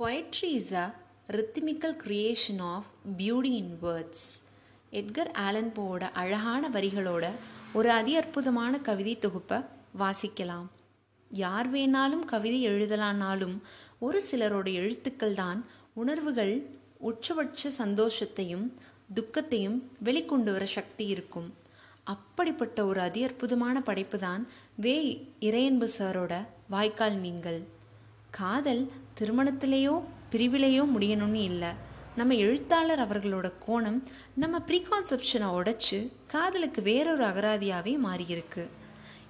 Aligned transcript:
Poetry 0.00 0.48
is 0.58 0.68
a 0.72 0.84
rhythmical 1.36 1.96
creation 2.02 2.60
of 2.60 2.86
beauty 3.18 3.50
in 3.60 3.72
words 3.82 4.28
Edgar 4.92 5.30
Allan 5.32 5.72
போவோட 5.76 6.02
அழகான 6.12 6.68
வரிகளோட 6.68 7.24
ஒரு 7.72 7.90
அதி 7.90 8.16
அற்புதமான 8.16 8.78
கவிதை 8.78 9.18
தொகுப்பை 9.18 9.58
வாசிக்கலாம். 9.98 10.68
யார் 11.30 11.72
வேணாலும் 11.72 12.24
கவிதை 12.24 12.68
எழுதலானாலும் 12.68 13.56
ஒரு 13.98 14.22
சிலரோட 14.30 14.72
எழுத்துக்கள் 14.72 15.34
தான் 15.34 15.60
உணர்வுகள் 15.94 16.54
உச்சபட்ச 17.10 17.72
சந்தோஷத்தையும் 17.78 18.66
துக்கத்தையும் 19.14 19.90
வெளிக்கொண்டு 20.04 20.52
வர 20.52 20.66
சக்தி 20.66 21.06
இருக்கும். 21.06 21.54
அப்படிப்பட்ட 22.02 22.86
ஒரு 22.86 23.00
அதி 23.00 23.22
அற்புதமான 23.22 23.82
படைப்பு 23.90 24.18
தான் 24.18 24.48
வே 24.76 24.96
இறையன்பு 25.40 25.88
சாரோட 25.98 26.46
வாய்க்கால் 26.68 27.16
மீன்கள். 27.16 27.60
காதல் 28.30 28.90
திருமணத்திலேயோ 29.20 29.94
பிரிவிலேயோ 30.32 30.82
முடியணும்னு 30.96 31.42
இல்லை. 31.50 31.68
நம்ம 32.16 32.34
எழுத்தாளர் 32.34 32.98
அவர்களோட 32.98 33.52
கோணம் 33.66 34.02
நம்ம 34.34 34.58
ப்ரீகான்செப்ஷனை 34.58 35.48
உடைச்சு 35.58 35.98
காதலுக்கு 36.26 36.82
வேறொரு 36.82 37.24
அகராதியாகவே 37.24 37.92
மாறியிருக்கு. 38.06 38.64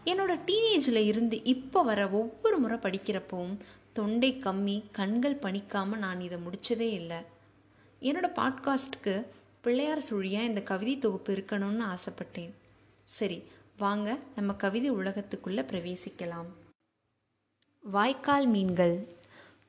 என்னோட 0.04 0.32
டீனேஜில் 0.46 1.04
இருந்து 1.10 1.44
இப்போ 1.44 1.82
வர 1.82 2.08
ஒவ்வொரு 2.08 2.58
முறை 2.58 2.78
படிக்கிறப்பவும் 2.78 3.56
தொண்டை 3.92 4.30
கம்மி 4.44 4.82
கண்கள் 4.92 5.36
பணிக்காமல் 5.36 6.04
நான் 6.04 6.20
இதை 6.20 6.38
முடிச்சதே 6.46 6.88
இல்லை. 7.00 7.20
என்னோட 8.00 8.28
பாட்காஸ்ட்டுக்கு 8.36 9.26
பிள்ளையார் 9.60 10.06
சுழியாக 10.10 10.50
இந்த 10.50 10.62
கவிதை 10.62 10.98
தொகுப்பு 10.98 11.34
இருக்கணும்னு 11.34 11.84
ஆசைப்பட்டேன். 11.94 12.52
சரி 13.04 13.38
வாங்க 13.76 14.18
நம்ம 14.36 14.54
கவிதை 14.54 14.92
உலகத்துக்குள்ளே 14.92 15.62
பிரவேசிக்கலாம். 15.70 16.50
வாய்க்கால் 17.82 18.46
மீன்கள். 18.46 18.96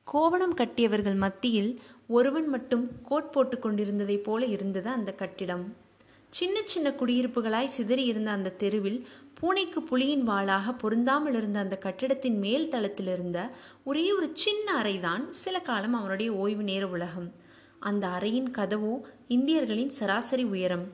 கோவணம் 0.06 0.54
கட்டியவர்கள் 0.54 1.14
மத்தியில் 1.14 1.80
ஒருவன் 2.06 2.48
மட்டும் 2.48 2.90
கோட் 3.02 3.30
போட்டு 3.32 3.58
கொண்டிருந்ததைப் 3.58 4.24
போல 4.24 4.44
இருந்தது 4.46 4.88
அந்த 4.88 5.12
கட்டிடம். 5.12 5.64
சின்ன 6.30 6.60
சின்ன 6.64 6.88
குடியிருப்புகளாய் 6.90 7.72
சிதறி 7.76 8.04
இருந்த 8.04 8.30
அந்த 8.30 8.50
தெருவில் 8.50 9.06
பூனைக்கு 9.34 9.80
புலியின் 9.80 10.26
வாளாக 10.26 10.78
பொருந்தாமல் 10.78 11.34
இருந்த 11.34 11.58
அந்த 11.58 11.76
கட்டிடத்தின் 11.76 12.38
மேல் 12.38 12.68
தளத்தில் 12.68 13.06
இருந்த 13.06 13.50
ஒரே 13.84 14.12
ஒரு 14.12 14.30
சின்ன 14.34 14.82
அறைதான் 14.82 15.24
சில 15.30 15.60
காலம் 15.60 15.94
அவனுடைய 15.94 16.32
ஓய்வு 16.32 16.62
நேர 16.62 16.86
உலகம். 16.86 17.32
அந்த 17.80 18.06
அறையின் 18.08 18.50
கதவோ 18.58 19.00
இந்தியர்களின் 19.28 19.88
சராசரி 19.88 20.44
உயரம். 20.44 20.86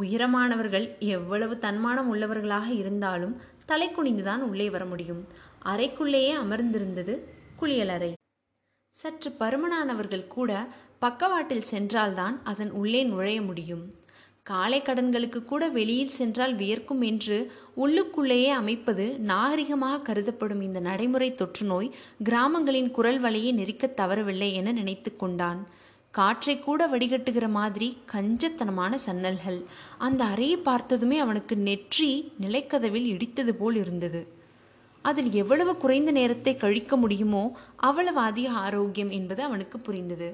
உயரமானவர்கள் 0.00 0.98
எவ்வளவு 0.98 1.58
தன்மானம் 1.58 2.14
உள்ளவர்களாக 2.14 2.68
இருந்தாலும் 2.68 3.36
தலை 3.66 3.88
குனிந்துதான் 3.88 4.44
உள்ளே 4.50 4.70
வர 4.70 4.84
முடியும். 4.84 5.24
அறைக்குள்ளேயே 5.64 6.34
அமர்ந்திருந்தது 6.44 7.16
குளியலறை. 7.60 8.12
சற்று 8.96 9.30
பருமனானவர்கள் 9.40 10.26
கூட 10.26 10.66
பக்கவாட்டில் 10.98 11.62
சென்றால்தான் 11.62 12.40
அதன் 12.44 12.70
உள்ளே 12.70 13.02
நுழைய 13.02 13.42
முடியும். 13.42 13.94
காலை 14.42 14.80
கடன்களுக்கு 14.80 15.44
கூட 15.44 15.68
வெளியில் 15.68 16.08
சென்றால் 16.08 16.54
வியர்க்கும் 16.54 17.00
என்று 17.00 17.52
உள்ளுக்குள்ளேயே 17.76 18.46
அமைப்பது 18.46 19.18
நாகரிகமாக 19.26 20.02
கருதப்படும் 20.02 20.60
இந்த 20.60 20.80
நடைமுறை 20.80 21.34
தொற்றுநோய் 21.34 21.90
கிராமங்களின் 22.24 22.90
குரல் 22.90 23.22
வலையை 23.22 23.52
நெரிக்கத் 23.52 24.00
தவறவில்லை 24.00 24.52
என 24.52 24.72
நினைத்து 24.72 25.16
கொண்டான். 25.16 25.66
காற்றை 26.10 26.58
கூட 26.58 26.86
வடிகட்டுகிற 26.86 27.48
மாதிரி 27.48 27.96
கஞ்சத்தனமான 28.12 28.98
சன்னல்கள். 29.06 29.64
அந்த 29.98 30.24
அறையை 30.24 30.56
பார்த்ததுமே 30.56 31.18
அவனுக்கு 31.18 31.56
நெற்றி 31.56 32.32
நிலைக்கதவில் 32.40 33.06
இடித்தது 33.06 33.50
போல் 33.50 33.74
இருந்தது. 33.74 34.35
அதில் 35.08 35.30
எவ்வளவு 35.42 35.72
குறைந்த 35.76 36.10
நேரத்தை 36.18 36.52
கழிக்க 36.56 36.96
முடியுமோ 36.96 37.44
அவ்வளவு 37.88 38.20
அதிக 38.28 38.48
ஆரோக்கியம் 38.64 39.12
என்பது 39.18 39.42
அவனுக்கு 39.48 39.78
புரிந்தது. 39.78 40.28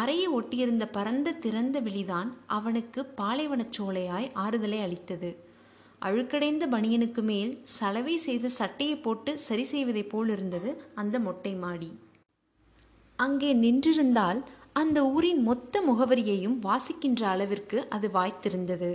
அறையை 0.00 0.28
ஒட்டியிருந்த 0.38 0.84
பரந்த 0.96 1.34
திறந்த 1.44 1.76
வெளிதான் 1.86 2.28
அவனுக்கு 2.56 3.00
பாலைவனச் 3.20 3.74
சோலையாய் 3.78 4.28
ஆறுதலை 4.44 4.78
அளித்தது. 4.86 5.30
அழுக்கடைந்த 5.98 6.64
பனியனுக்கு 6.66 7.22
மேல் 7.22 7.52
சலவை 7.76 8.14
செய்த 8.26 8.46
சட்டையை 8.58 8.96
போட்டு 8.96 9.32
சரி 9.38 9.64
செய்வதைப் 9.72 10.10
போல் 10.12 10.30
இருந்தது 10.36 10.70
அந்த 10.94 11.16
மொட்டை 11.26 11.52
மாடி. 11.64 11.90
அங்கே 13.18 13.50
நின்றிருந்தால் 13.64 14.40
அந்த 14.80 14.98
ஊரின் 15.14 15.42
மொத்த 15.42 15.82
முகவரியையும் 15.88 16.58
வாசிக்கின்ற 16.66 17.22
அளவிற்கு 17.34 17.78
அது 17.88 18.08
வாய்த்திருந்தது. 18.08 18.90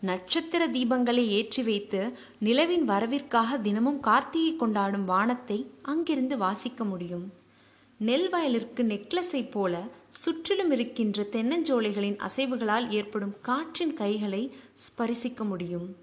நட்சத்திர 0.00 0.68
தீபங்களை 0.68 1.26
ஏற்றி 1.28 1.62
வைத்து 1.62 2.12
நிலவின் 2.40 2.88
வரவிற்காக 2.88 3.60
தினமும் 3.60 4.00
கார்த்திகை 4.00 4.56
கொண்டாடும் 4.56 5.04
வானத்தை 5.04 5.70
அங்கிருந்து 5.82 6.38
வாசிக்க 6.38 6.84
முடியும். 6.84 7.32
நெல் 7.98 8.30
வயலிற்கு 8.30 8.82
நெக்லஸை 8.82 9.50
போல 9.50 9.88
சுற்றிலும் 10.10 10.70
இருக்கின்ற 10.70 11.26
தென்னஞ்சோலைகளின் 11.32 12.18
அசைவுகளால் 12.18 12.90
ஏற்படும் 12.90 13.34
காற்றின் 13.40 13.94
கைகளை 13.94 14.54
ஸ்பரிசிக்க 14.84 15.44
முடியும். 15.44 15.96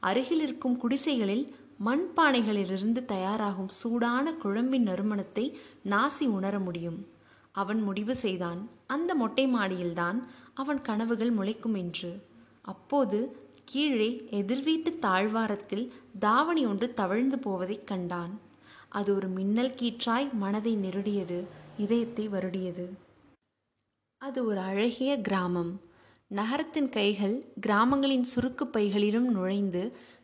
அருகில் 0.00 0.40
இருக்கும் 0.40 0.76
குடிசைகளில் 0.76 1.54
மண்பானைகளிலிருந்து 1.84 3.04
தயாராகும் 3.04 3.68
சூடான 3.68 4.32
குழம்பின் 4.32 4.88
நறுமணத்தை 4.88 5.54
நாசி 5.90 6.26
உணர 6.28 6.58
முடியும். 6.58 7.06
அவன் 7.52 7.82
முடிவு 7.82 8.14
செய்தான் 8.14 8.70
அந்த 8.86 9.14
மொட்டை 9.14 9.46
மாடியில்தான் 9.46 10.18
அவன் 10.54 10.82
கனவுகள் 10.82 11.32
முளைக்கும் 11.32 11.76
என்று. 11.76 12.27
அப்போது 12.72 13.18
கீழே 13.64 14.10
எதிர்வீட்டு 14.30 14.90
தாழ்வாரத்தில் 14.98 15.86
தாவணி 16.18 16.62
ஒன்று 16.66 16.86
தவழ்ந்து 17.00 17.38
போவதைக் 17.38 17.86
கண்டான். 17.86 18.32
அது 18.98 19.14
ஒரு 19.14 19.28
மின்னல் 19.28 19.76
கீற்றாய் 19.80 20.28
மனதை 20.32 20.72
நெருடியது 20.76 21.38
இதயத்தை 21.78 22.24
வருடியது. 22.28 22.86
அது 24.20 24.38
ஒரு 24.46 24.60
அழகிய 24.60 25.12
கிராமம். 25.20 25.72
நகரத்தின் 26.30 26.88
கைகள் 26.88 27.36
கிராமங்களின் 27.60 28.26
சுருக்கு 28.34 28.64
பைகளிலும் 28.64 29.28
நுழைந்து 29.36 29.82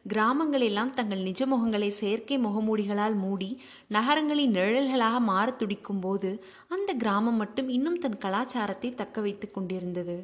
கிராமங்களெல்லாம் 0.09 0.91
தங்கள் 0.91 1.23
நிஜ 1.29 1.47
முகங்களை 1.47 1.91
செயற்கை 2.01 2.37
முகமூடிகளால் 2.39 3.17
மூடி 3.17 3.51
நகரங்களின் 3.89 4.55
நிழல்களாக 4.55 5.21
மாற 5.21 5.47
துடிக்கும் 5.51 6.01
போது 6.01 6.31
அந்த 6.69 6.91
கிராமம் 6.93 7.37
மட்டும் 7.37 7.69
இன்னும் 7.69 7.99
தன் 7.99 8.19
கலாச்சாரத்தை 8.19 8.91
தக்க 8.95 9.21
வைத்து 9.21 9.49
கொண்டிருந்தது. 9.51 10.19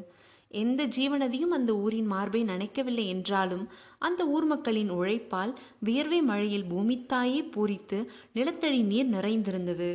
எந்த 0.51 0.87
ஜீவனதியும் 0.87 1.53
அந்த 1.53 1.73
ஊரின் 1.75 2.07
மார்பை 2.07 2.45
நனைக்கவில்லை 2.45 3.07
என்றாலும் 3.07 3.69
அந்த 3.99 4.27
ஊர் 4.27 4.45
மக்களின் 4.45 4.91
உழைப்பால் 4.91 5.53
வியர்வை 5.79 6.23
மழையில் 6.23 6.67
பூமித்தாயே 6.71 7.41
பூரித்து 7.57 8.07
நிலத்தடி 8.33 8.81
நீர் 8.83 9.07
நிறைந்திருந்தது. 9.07 9.91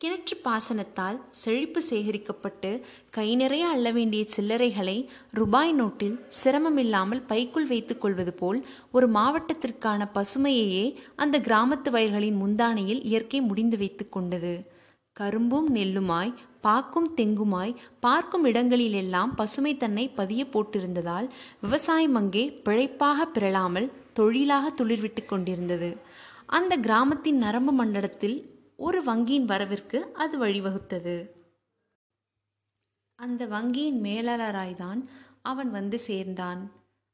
கிணற்று 0.00 0.36
பாசனத்தால் 0.44 1.20
செழிப்பு 1.30 1.82
சேகரிக்கப்பட்டு 1.90 2.80
கை 3.10 3.34
நிறைய 3.36 3.66
அள்ள 3.66 3.90
வேண்டிய 3.90 4.26
சில்லறைகளை 4.36 5.06
ரூபாய் 5.32 5.72
நோட்டில் 5.80 6.20
சிரமமில்லாமல் 6.28 7.22
பைக்குள் 7.26 7.66
வைத்துக் 7.66 8.00
கொள்வது 8.00 8.32
போல் 8.32 8.66
ஒரு 8.92 9.08
மாவட்டத்திற்கான 9.10 10.08
பசுமையையே 10.14 10.94
அந்த 11.16 11.38
கிராமத்து 11.38 11.90
வயல்களின் 11.90 12.40
முந்தானையில் 12.42 13.00
இயற்கை 13.02 13.40
முடிந்து 13.40 13.78
வைத்து 13.78 14.08
கொண்டது. 14.08 14.74
கரும்பும் 15.12 15.74
நெல்லுமாய் 15.74 16.34
பாக்கும் 16.66 17.08
தெங்குமாய் 17.16 17.72
பார்க்கும் 18.00 18.44
இடங்களிலெல்லாம் 18.44 19.32
பசுமை 19.34 19.72
தன்னை 19.76 20.04
பதிய 20.20 20.42
போட்டிருந்ததால் 20.52 21.28
விவசாயம் 21.60 22.14
அங்கே 22.14 22.44
பிழைப்பாக 22.64 23.26
பிறழாமல் 23.26 23.88
தொழிலாக 24.18 24.66
துளிர்விட்டு 24.78 25.24
கொண்டிருந்தது. 25.24 25.90
அந்த 26.58 26.72
கிராமத்தின் 26.86 27.38
நரம்பு 27.38 27.72
மண்டலத்தில் 27.72 28.36
ஒரு 28.76 28.98
வங்கியின் 29.02 29.48
வரவிற்கு 29.52 29.98
அது 30.24 30.34
வழிவகுத்தது. 30.44 31.16
அந்த 33.18 33.42
வங்கியின் 33.46 34.00
மேலாளராய்தான் 34.06 35.00
அவன் 35.42 35.70
வந்து 35.70 35.98
சேர்ந்தான். 36.08 36.62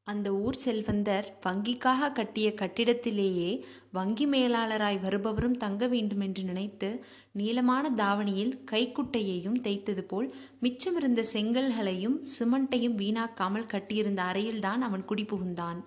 அந்த 0.06 0.28
ஊர் 0.34 0.56
செல்வந்தர் 0.64 1.26
வங்கிக்காக 1.44 2.08
கட்டிய 2.12 2.48
கட்டிடத்திலேயே 2.50 3.50
வங்கி 3.90 4.26
மேலாளராய் 4.26 4.98
வருபவரும் 5.00 5.56
தங்க 5.56 5.86
வேண்டுமென்று 5.86 6.42
நினைத்து 6.42 6.88
நீளமான 7.32 7.90
தாவணியில் 7.90 8.52
கைக்குட்டையையும் 8.70 9.58
தைத்தது 9.62 10.00
போல் 10.00 10.28
மிச்சமிருந்த 10.62 11.22
செங்கல்களையும் 11.32 12.16
சிமெண்ட்டையும் 12.32 12.96
வீணாக்காமல் 12.96 13.70
கட்டியிருந்த 13.72 14.22
அறையில்தான் 14.22 14.80
அவன் 14.80 15.04
குடிபுகுந்தான். 15.08 15.78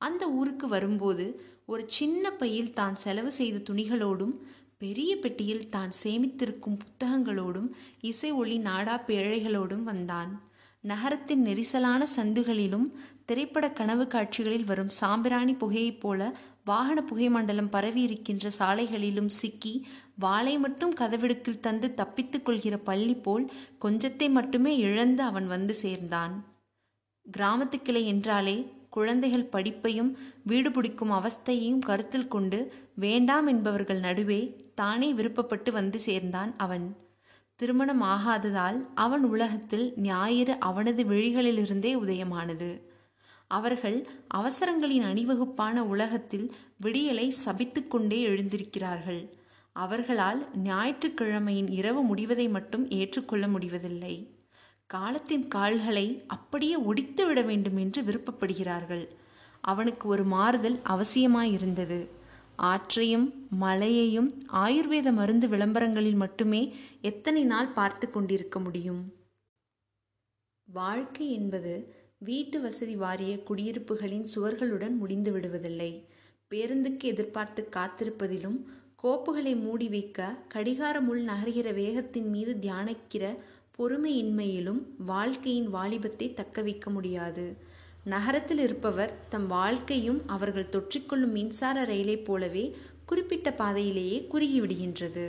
அந்த 0.00 0.24
ஊருக்கு 0.30 0.68
வரும்போது 0.68 1.26
ஒரு 1.66 1.84
சின்ன 1.88 2.32
பையில் 2.32 2.72
தான் 2.72 2.96
செலவு 2.96 3.30
செய்த 3.30 3.62
துணிகளோடும் 3.68 4.34
பெரிய 4.78 5.16
பெட்டியில் 5.16 5.68
தான் 5.68 5.92
சேமித்திருக்கும் 6.02 6.80
புத்தகங்களோடும் 6.82 7.70
இசை 8.00 8.32
ஒளி 8.32 8.58
நாடா 8.58 8.96
பேழைகளோடும் 9.06 9.82
வந்தான். 9.82 10.32
நகரத்தின் 10.84 11.42
நெரிசலான 11.46 12.02
சந்துகளிலும் 12.16 12.86
திரைப்பட 13.24 13.70
கனவு 13.70 14.06
காட்சிகளில் 14.06 14.64
வரும் 14.64 14.88
சாம்பிராணி 14.88 15.52
புகையைப் 15.52 16.00
போல 16.00 16.36
வாகன 16.64 17.02
புகை 17.02 17.28
மண்டலம் 17.28 17.68
பரவி 17.68 18.02
இருக்கின்ற 18.02 18.50
சாலைகளிலும் 18.58 19.26
சிக்கி 19.26 19.86
வாளை 20.14 20.58
மட்டும் 20.58 20.94
கதவிடுக்கில் 20.94 21.60
தந்து 21.60 21.94
தப்பித்துக் 21.94 22.44
கொள்கிற 22.44 22.78
பள்ளி 22.78 23.14
போல் 23.14 23.50
கொஞ்சத்தை 23.84 24.30
மட்டுமே 24.30 24.76
இழந்து 24.76 25.22
அவன் 25.22 25.46
வந்து 25.46 25.74
சேர்ந்தான். 25.74 26.34
கிராமத்து 27.36 27.82
கிளை 27.82 28.06
என்றாலே 28.06 28.56
குழந்தைகள் 28.90 29.48
படிப்பையும் 29.52 30.14
வீடு 30.42 30.70
பிடிக்கும் 30.70 31.12
அவஸ்தையையும் 31.12 31.78
கருத்தில் 31.78 32.28
கொண்டு 32.28 32.72
வேண்டாம் 32.94 33.46
என்பவர்கள் 33.46 33.98
நடுவே 33.98 34.40
தானே 34.74 35.12
விருப்பப்பட்டு 35.12 35.72
வந்து 35.72 35.98
சேர்ந்தான் 35.98 36.54
அவன். 36.56 36.96
திருமணம் 37.56 38.02
ஆகாததால் 38.02 38.86
அவன் 38.94 39.24
உலகத்தில் 39.24 39.92
ஞாயிறு 39.96 40.58
அவனது 40.58 41.04
விழிகளிலிருந்தே 41.04 41.92
உதயமானது. 42.04 42.70
அவர்கள் 43.50 44.08
அவசரங்களின் 44.34 45.04
அணிவகுப்பான 45.04 45.76
உலகத்தில் 45.80 46.52
விடியலை 46.82 47.32
சபித்துக்கொண்டே 47.44 48.18
எழுந்திருக்கிறார்கள். 48.24 49.30
அவர்களால் 49.72 50.48
ஞாயிற்றுக்கிழமையின் 50.64 51.70
இரவு 51.70 52.14
முடிவதை 52.14 52.50
மட்டும் 52.50 52.90
ஏற்றுக்கொள்ள 52.90 53.48
முடிவதில்லை. 53.48 54.14
காலத்தின் 54.86 55.48
கால்களை 55.48 56.24
அப்படியே 56.26 56.76
ஒடித்து 56.76 57.26
விட 57.26 57.42
வேண்டும் 57.42 57.76
என்று 57.76 58.02
விருப்பப்படுகிறார்கள். 58.02 59.08
அவனுக்கு 59.60 60.08
ஒரு 60.08 60.24
மாறுதல் 60.24 60.78
அவசியமாயிருந்தது. 60.84 62.08
ஆற்றையும் 62.56 63.48
மலையையும் 63.50 64.28
ஆயுர்வேத 64.52 65.12
மருந்து 65.12 65.48
விளம்பரங்களில் 65.48 66.14
மட்டுமே 66.14 66.74
எத்தனை 67.00 67.42
நாள் 67.44 67.66
பார்த்து 67.66 68.10
கொண்டிருக்க 68.10 68.58
முடியும்? 68.58 69.14
வாழ்க்கை 70.68 71.32
என்பது 71.32 71.72
வீட்டு 72.24 72.60
வசதி 72.60 72.94
வாரிய 72.96 73.34
குடியிருப்புகளின் 73.48 74.26
சுவர்களுடன் 74.34 74.96
முடிந்து 74.96 75.30
விடுவதில்லை. 75.38 75.90
பேருந்துக்கு 76.50 77.02
எதிர்பார்த்து 77.02 77.68
காத்திருப்பதிலும் 77.76 78.58
கோப்புகளை 79.02 79.52
மூடி 79.60 79.88
வைக்க 79.88 80.36
கடிகாரமுள் 80.54 81.22
நகர்கிற 81.30 81.68
வேகத்தின் 81.74 82.28
மீது 82.28 82.52
தியானிக்கிற 82.60 83.36
பொறுமையின்மையிலும் 83.78 84.80
வாழ்க்கையின் 84.98 85.68
வாலிபத்தை 85.74 86.34
தக்க 86.34 86.62
வைக்க 86.62 86.90
முடியாது. 86.90 87.46
நகரத்தில் 88.04 88.58
இருப்பவர் 88.58 89.16
தம் 89.28 89.46
வாழ்க்கையும் 89.46 90.20
அவர்கள் 90.26 90.72
தொற்றிக்கொள்ளும் 90.72 91.34
மின்சார 91.38 91.84
ரயிலைப் 91.84 92.24
போலவே 92.24 92.64
குறிப்பிட்ட 93.06 93.52
பாதையிலேயே 93.52 94.18
குறுகிவிடுகின்றது. 94.32 95.26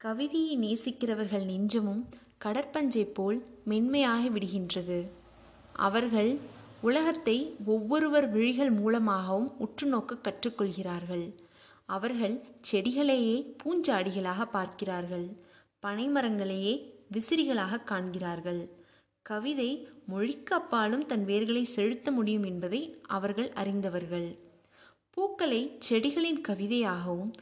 கவிதையை 0.00 0.54
நேசிக்கிறவர்கள் 0.58 1.44
நெஞ்சமும் 1.44 2.02
கடற்பஞ்சை 2.44 3.04
போல் 3.14 3.38
மென்மையாகி 3.68 4.30
விடுகின்றது. 4.36 4.98
அவர்கள் 5.76 6.38
உலகத்தை 6.80 7.56
ஒவ்வொருவர் 7.66 8.30
விழிகள் 8.30 8.70
மூலமாகவும் 8.70 9.58
உற்று 9.58 9.86
நோக்க 9.86 10.14
கற்றுக்கொள்கிறார்கள். 10.14 11.34
அவர்கள் 11.84 12.44
செடிகளையே 12.72 13.56
பூஞ்சாடிகளாக 13.64 14.50
பார்க்கிறார்கள். 14.50 15.26
பனைமரங்களையே 15.86 16.92
விசிறிகளாக 17.12 17.84
காண்கிறார்கள். 17.84 18.68
கவிதை 19.22 19.88
மொழிக்கு 20.06 20.54
அப்பாலும் 20.54 21.06
தன் 21.06 21.26
வேர்களை 21.26 21.62
செலுத்த 21.62 22.10
முடியும் 22.10 22.42
என்பதை 22.42 23.00
அவர்கள் 23.06 23.52
அறிந்தவர்கள். 23.52 24.38
பூக்களை 25.10 25.78
செடிகளின் 25.90 26.40
கவிதையாகவும் 26.48 27.32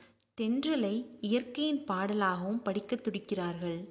தென்றலை 0.40 1.06
இயற்கையின் 1.20 1.84
பாடலாகவும் 1.84 2.62
படிக்கத் 2.62 3.08
துடிக்கிறார்கள். 3.08 3.88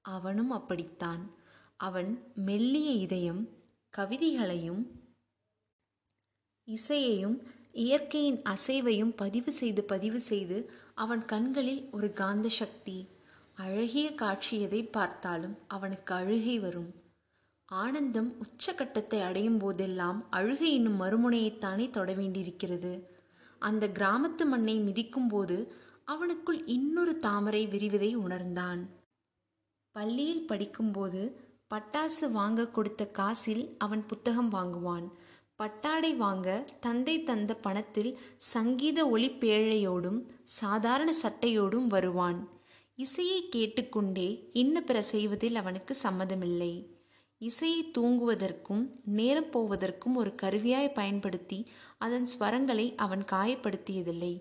அவனும் 0.00 0.50
அப்படித்தான். 0.50 1.30
அவன் 1.76 2.32
மெல்லிய 2.34 2.90
இதயம் 2.90 3.48
கவிதைகளையும் 3.98 4.82
இசையையும் 6.68 7.36
இயற்கையின் 7.72 8.40
அசைவையும் 8.42 9.12
பதிவு 9.16 9.52
செய்து 9.52 9.84
பதிவு 9.84 10.20
செய்து 10.20 10.70
அவன் 10.94 11.24
கண்களில் 11.24 11.88
ஒரு 11.92 12.12
காந்த 12.12 12.48
சக்தி 12.48 12.96
அழகிய 13.54 14.14
காட்சி 14.14 14.60
எதை 14.60 14.80
பார்த்தாலும் 14.86 15.56
அவனுக்கு 15.68 16.14
அழுகை 16.14 16.58
வரும். 16.58 16.90
ஆனந்தம் 17.68 18.30
உச்சகட்டத்தை 18.42 19.20
அடையும் 19.22 19.58
போதெல்லாம் 19.58 20.30
அழுகை 20.30 20.72
என்னும் 20.72 21.00
மறுமுனையைத்தானே 21.00 21.90
தொட 21.90 22.12
வேண்டியிருக்கிறது. 22.12 22.92
அந்த 23.58 23.88
கிராமத்து 23.88 24.44
மண்ணை 24.46 24.76
மிதிக்கும் 24.78 25.28
போது 25.28 25.56
அவனுக்குள் 26.06 26.60
இன்னொரு 26.66 27.18
தாமரை 27.18 27.66
விரிவதை 27.66 28.14
உணர்ந்தான். 28.14 28.82
பள்ளியில் 29.96 30.46
படிக்கும்போது 30.46 31.22
பட்டாசு 31.70 32.30
வாங்க 32.32 32.68
கொடுத்த 32.68 33.06
காசில் 33.06 33.74
அவன் 33.78 34.06
புத்தகம் 34.06 34.52
வாங்குவான். 34.52 35.06
பட்டாடை 35.56 36.14
வாங்க 36.14 36.68
தந்தை 36.80 37.22
தந்த 37.22 37.54
பணத்தில் 37.54 38.18
சங்கீத 38.36 39.06
ஒளிப்பேழையோடும் 39.06 40.20
சாதாரண 40.44 41.14
சட்டையோடும் 41.22 41.86
வருவான். 41.86 42.48
இசையை 42.94 43.48
கேட்டுக்கொண்டே 43.48 44.50
இன்ன 44.52 44.80
பிற 44.80 45.02
செய்வதில் 45.02 45.54
அவனுக்கு 45.54 45.96
சம்மதமில்லை. 46.02 46.86
இசையை 47.38 47.90
தூங்குவதற்கும் 47.98 48.90
நேரம் 49.04 49.50
போவதற்கும் 49.50 50.14
ஒரு 50.14 50.34
கருவியாய் 50.42 50.94
பயன்படுத்தி 50.94 51.70
அதன் 51.98 52.26
ஸ்வரங்களை 52.38 52.94
அவன் 52.96 53.24
காயப்படுத்தியதில்லை. 53.32 54.34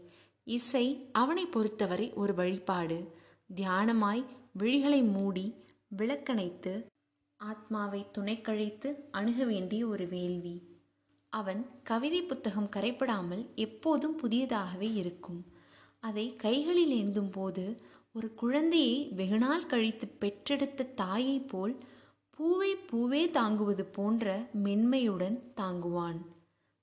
இசை 0.44 1.10
அவனை 1.12 1.46
பொறுத்தவரை 1.46 2.14
ஒரு 2.14 2.34
வழிபாடு. 2.34 3.14
தியானமாய் 3.56 4.26
விழிகளை 4.60 5.12
மூடி 5.12 5.64
விளக்கணைத்து 5.88 6.74
ஆத்மாவை 7.42 8.06
துணைக்கழித்து 8.18 8.90
அணுக 9.12 9.44
வேண்டிய 9.44 9.88
ஒரு 9.88 10.08
வேள்வி. 10.08 10.56
அவன் 11.30 11.62
கவிதை 11.84 12.22
புத்தகம் 12.22 12.70
கரைப்படாமல் 12.76 13.44
எப்போதும் 13.56 14.16
புதியதாகவே 14.20 14.90
இருக்கும். 14.94 15.42
அதை 16.00 16.26
கைகளில் 16.36 16.94
ஏந்தும் 17.02 17.32
போது 17.32 17.66
ஒரு 18.14 18.28
குழந்தையை 18.34 18.96
வெகுநாள் 19.18 19.68
கழித்து 19.68 20.08
பெற்றெடுத்த 20.08 20.92
தாயைப் 20.96 21.50
போல் 21.50 21.76
பூவை 22.30 22.72
பூவே 22.92 23.24
தாங்குவது 23.32 23.84
போன்ற 23.86 24.26
மென்மையுடன் 24.64 25.38
தாங்குவான். 25.56 26.20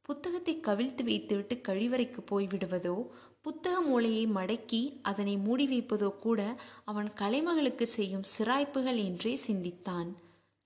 புத்தகத்தை 0.03 0.55
கவிழ்த்து 0.61 1.03
வைத்துவிட்டு 1.05 1.57
கழிவறைக்கு 1.69 2.21
போய்விடுவதோ 2.31 2.97
புத்தக 3.41 3.77
மூளையை 3.81 4.25
மடக்கி 4.27 4.81
அதனை 5.03 5.37
மூடி 5.37 5.67
வைப்பதோ 5.67 6.11
கூட 6.19 6.41
அவன் 6.85 7.09
கலைமகளுக்கு 7.21 7.87
செய்யும் 7.97 8.29
சிராய்ப்புகள் 8.35 9.01
என்றே 9.05 9.37
சிந்தித்தான். 9.37 10.11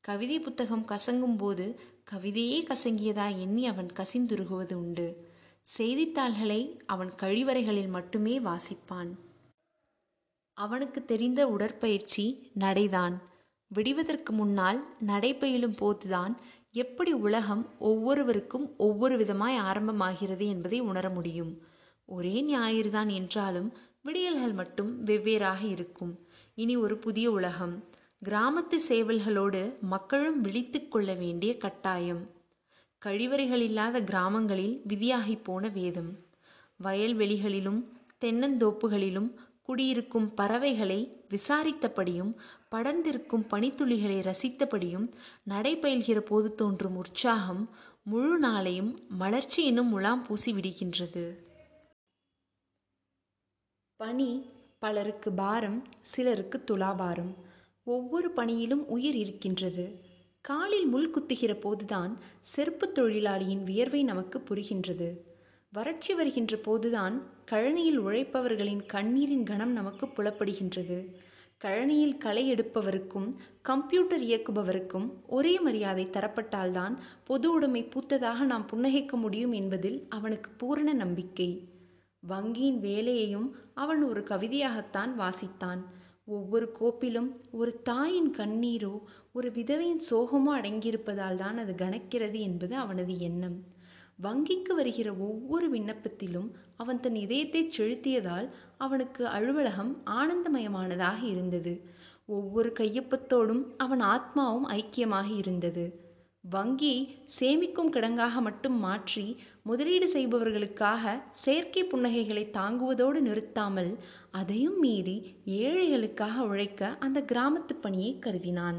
கவிதை 0.07 0.41
புத்தகம் 0.41 0.85
கசங்கும் 0.87 1.39
போது 1.39 1.81
கவிதையே 2.11 2.59
கசங்கியதா 2.63 3.39
எண்ணி 3.41 3.67
அவன் 3.67 3.87
கசிந்துருகுவது 3.87 4.75
உண்டு. 4.75 5.29
செய்தித்தாள்களை 5.63 6.83
அவன் 6.87 7.11
கழிவறைகளில் 7.11 7.89
மட்டுமே 7.89 8.39
வாசிப்பான். 8.39 9.11
அவனுக்கு 10.53 11.05
தெரிந்த 11.05 11.49
உடற்பயிற்சி 11.49 12.53
நடைதான். 12.59 13.17
விடிவதற்கு 13.75 14.33
முன்னால் 14.33 14.95
நடைபயிலும் 15.07 15.77
போதுதான் 15.77 16.41
எப்படி 16.73 17.13
உலகம் 17.13 17.79
ஒவ்வொருவருக்கும் 17.79 18.75
ஒவ்வொரு 18.77 19.19
விதமாய் 19.19 19.59
ஆரம்பமாகிறது 19.59 20.47
என்பதை 20.47 20.81
உணர 20.81 21.11
முடியும். 21.11 21.63
ஒரே 22.05 22.57
ஞாயிறுதான் 22.57 23.13
என்றாலும் 23.13 23.73
விடியல்கள் 24.03 24.53
மட்டும் 24.53 25.05
வெவ்வேறாக 25.05 25.69
இருக்கும். 25.69 26.27
இனி 26.55 26.77
ஒரு 26.77 26.97
புதிய 26.97 27.31
உலகம். 27.31 27.85
கிராமத்து 28.23 28.77
சேவல்களோடு 28.89 29.79
மக்களும் 29.81 30.41
விழித்து 30.41 30.89
கொள்ள 30.89 31.15
வேண்டிய 31.15 31.57
கட்டாயம். 31.57 32.23
கழிவறைகள் 33.03 33.63
இல்லாத 33.69 34.01
கிராமங்களில் 34.01 34.83
விதியாகி 34.89 35.43
போன 35.43 35.69
வேதம். 35.69 36.11
வயல்வெளிகளிலும் 36.83 37.81
தென்னந்தோப்புகளிலும் 38.25 39.29
குடியிருக்கும் 39.63 40.35
பறவைகளை 40.35 40.99
விசாரித்தபடியும் 41.29 42.33
படர்ந்திருக்கும் 42.71 43.47
பனித்துளிகளை 43.51 44.19
ரசித்தபடியும் 44.29 45.07
நடைபயில்கிற 45.49 46.19
போது 46.19 46.55
தோன்றும் 46.55 46.97
உற்சாகம் 46.97 47.63
முழு 48.05 48.41
நாளையும் 48.43 48.93
மலர்ச்சி 49.09 49.65
என்னும் 49.65 49.89
முலாம் 49.89 50.23
பூசி 50.23 50.53
விடுகின்றது. 50.53 51.25
பனி 53.97 54.31
பலருக்கு 54.79 55.33
பாரம் 55.33 55.85
சிலருக்கு 56.03 56.65
துலாபாரம் 56.65 57.33
ஒவ்வொரு 57.87 58.31
பணியிலும் 58.31 58.89
உயிர் 58.89 59.15
இருக்கின்றது. 59.15 59.85
காலில் 60.41 60.87
முள் 60.87 61.11
குத்துகிற 61.11 61.53
போதுதான் 61.61 62.19
செருப்பு 62.41 62.93
தொழிலாளியின் 62.93 63.65
வியர்வை 63.65 64.03
நமக்கு 64.03 64.39
புரிகின்றது. 64.39 65.09
வறட்சி 65.73 66.15
வருகின்ற 66.15 66.57
போதுதான் 66.57 67.23
கழனியில் 67.45 68.01
உழைப்பவர்களின் 68.01 68.87
கண்ணீரின் 68.87 69.45
கணம் 69.45 69.73
நமக்கு 69.73 70.07
புலப்படுகின்றது. 70.07 70.99
கழனியில் 71.65 72.19
களை 72.19 72.53
எடுப்பவருக்கும் 72.53 73.29
கம்ப்யூட்டர் 73.63 74.23
இயக்குபவருக்கும் 74.23 75.07
ஒரே 75.27 75.61
மரியாதை 75.61 76.07
தரப்பட்டால்தான் 76.07 76.97
பொது 77.25 77.53
உடைமை 77.53 77.83
பூத்ததாக 77.85 78.39
நாம் 78.39 78.67
புன்னகைக்க 78.73 79.13
முடியும் 79.17 79.53
என்பதில் 79.53 80.07
அவனுக்கு 80.09 80.51
பூரண 80.51 80.93
நம்பிக்கை. 80.93 81.51
வங்கியின் 82.29 82.81
வேலையையும் 82.81 83.49
அவன் 83.75 84.03
ஒரு 84.03 84.21
கவிதையாகத்தான் 84.21 85.13
வாசித்தான். 85.19 85.83
ஒவ்வொரு 86.29 86.67
கோப்பிலும் 86.79 87.29
ஒரு 87.51 87.83
தாயின் 87.83 88.31
கண்ணீரோ 88.37 88.95
ஒரு 89.33 89.49
விதவையின் 89.51 90.03
சோகமோ 90.11 90.53
அடங்கியிருப்பதால் 90.59 91.37
தான் 91.37 91.59
அது 91.59 91.73
கனக்கிறது 91.73 92.39
என்பது 92.41 92.77
அவனது 92.77 93.19
எண்ணம். 93.19 93.57
வங்கிக்கு 94.23 94.73
வருகிற 94.75 95.09
ஒவ்வொரு 95.19 95.67
விண்ணப்பத்திலும் 95.73 96.49
அவன் 96.77 97.01
தன் 97.01 97.15
இதயத்தை 97.15 97.63
செலுத்தியதால் 97.77 98.49
அவனுக்கு 98.77 99.27
அலுவலகம் 99.27 99.93
ஆனந்தமயமானதாக 100.11 101.21
இருந்தது. 101.23 101.75
ஒவ்வொரு 102.27 102.73
கையொப்பத்தோடும் 102.79 103.63
அவன் 103.77 104.01
ஆத்மாவும் 104.01 104.67
ஐக்கியமாக 104.71 105.29
இருந்தது. 105.37 105.85
வங்கியை 106.51 106.99
சேமிக்கும் 107.39 107.89
கிடங்காக 107.95 108.41
மட்டும் 108.41 108.77
மாற்றி 108.79 109.25
முதலீடு 109.63 110.07
செய்பவர்களுக்காக 110.13 111.15
செயற்கை 111.33 111.83
புன்னகைகளை 111.85 112.45
தாங்குவதோடு 112.51 113.21
நிறுத்தாமல் 113.21 113.91
அதையும் 114.31 114.79
மீறி 114.79 115.17
ஏழைகளுக்காக 115.63 116.37
உழைக்க 116.43 116.91
அந்த 116.99 117.21
கிராமத்து 117.33 117.77
பணியை 117.81 118.13
கருதினான். 118.19 118.79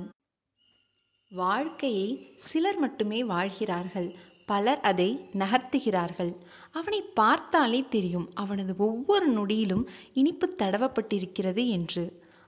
வாழ்க்கையை 1.32 2.08
சிலர் 2.36 2.78
மட்டுமே 2.78 3.20
வாழ்கிறார்கள். 3.24 4.10
பலர் 4.46 4.82
அதை 4.82 5.10
நகர்த்துகிறார்கள். 5.34 6.32
அவனை 6.72 7.02
பார்த்தாலே 7.20 7.82
தெரியும் 7.90 8.28
அவனது 8.34 8.76
ஒவ்வொரு 8.78 9.28
நொடியிலும் 9.30 9.84
இனிப்பு 10.14 10.48
தடவப்பட்டிருக்கிறது 10.62 11.66
என்று. 11.70 12.06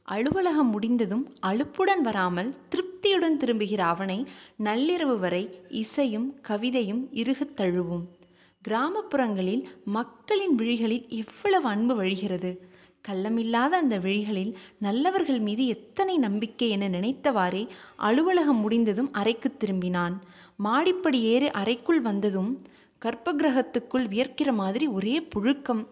அலுவலகம் 0.09 0.69
முடிந்ததும் 0.69 1.33
அலுப்புடன் 1.41 2.01
வராமல் 2.03 2.55
திருப்தியுடன் 2.69 3.37
திரும்புகிற 3.37 3.85
அவனை 3.85 4.27
நள்ளிரவு 4.63 5.19
வரை 5.19 5.61
இசையும் 5.69 6.35
கவிதையும் 6.47 7.07
இறுகத் 7.11 7.59
தழுவும். 7.59 8.05
கிராமப்புறங்களில் 8.67 9.63
மக்களின் 9.85 10.55
விழிகளில் 10.55 11.05
எவ்வளவு 11.09 11.67
அன்பு 11.67 12.03
வழிகிறது. 12.03 12.57
கள்ளமில்லாத 13.07 13.77
அந்த 13.77 13.97
விழிகளில் 13.97 14.57
நல்லவர்கள் 14.77 15.39
மீது 15.39 15.67
எத்தனை 15.67 16.17
நம்பிக்கை 16.17 16.69
என 16.69 16.89
நினைத்தவாறே 16.89 17.67
அலுவலகம் 17.95 18.59
முடிந்ததும் 18.59 19.13
அறைக்கு 19.13 19.53
திரும்பினான். 19.59 20.13
மாடிப்படி 20.55 21.21
ஏறி 21.21 21.51
அறைக்குள் 21.51 22.01
வந்ததும் 22.01 22.61
கர்ப்பகிரகத்துக்குள் 23.05 24.07
வியர்க்கிற 24.07 24.53
மாதிரி 24.53 24.87
ஒரே 24.87 25.27
புழுக்கம். 25.35 25.85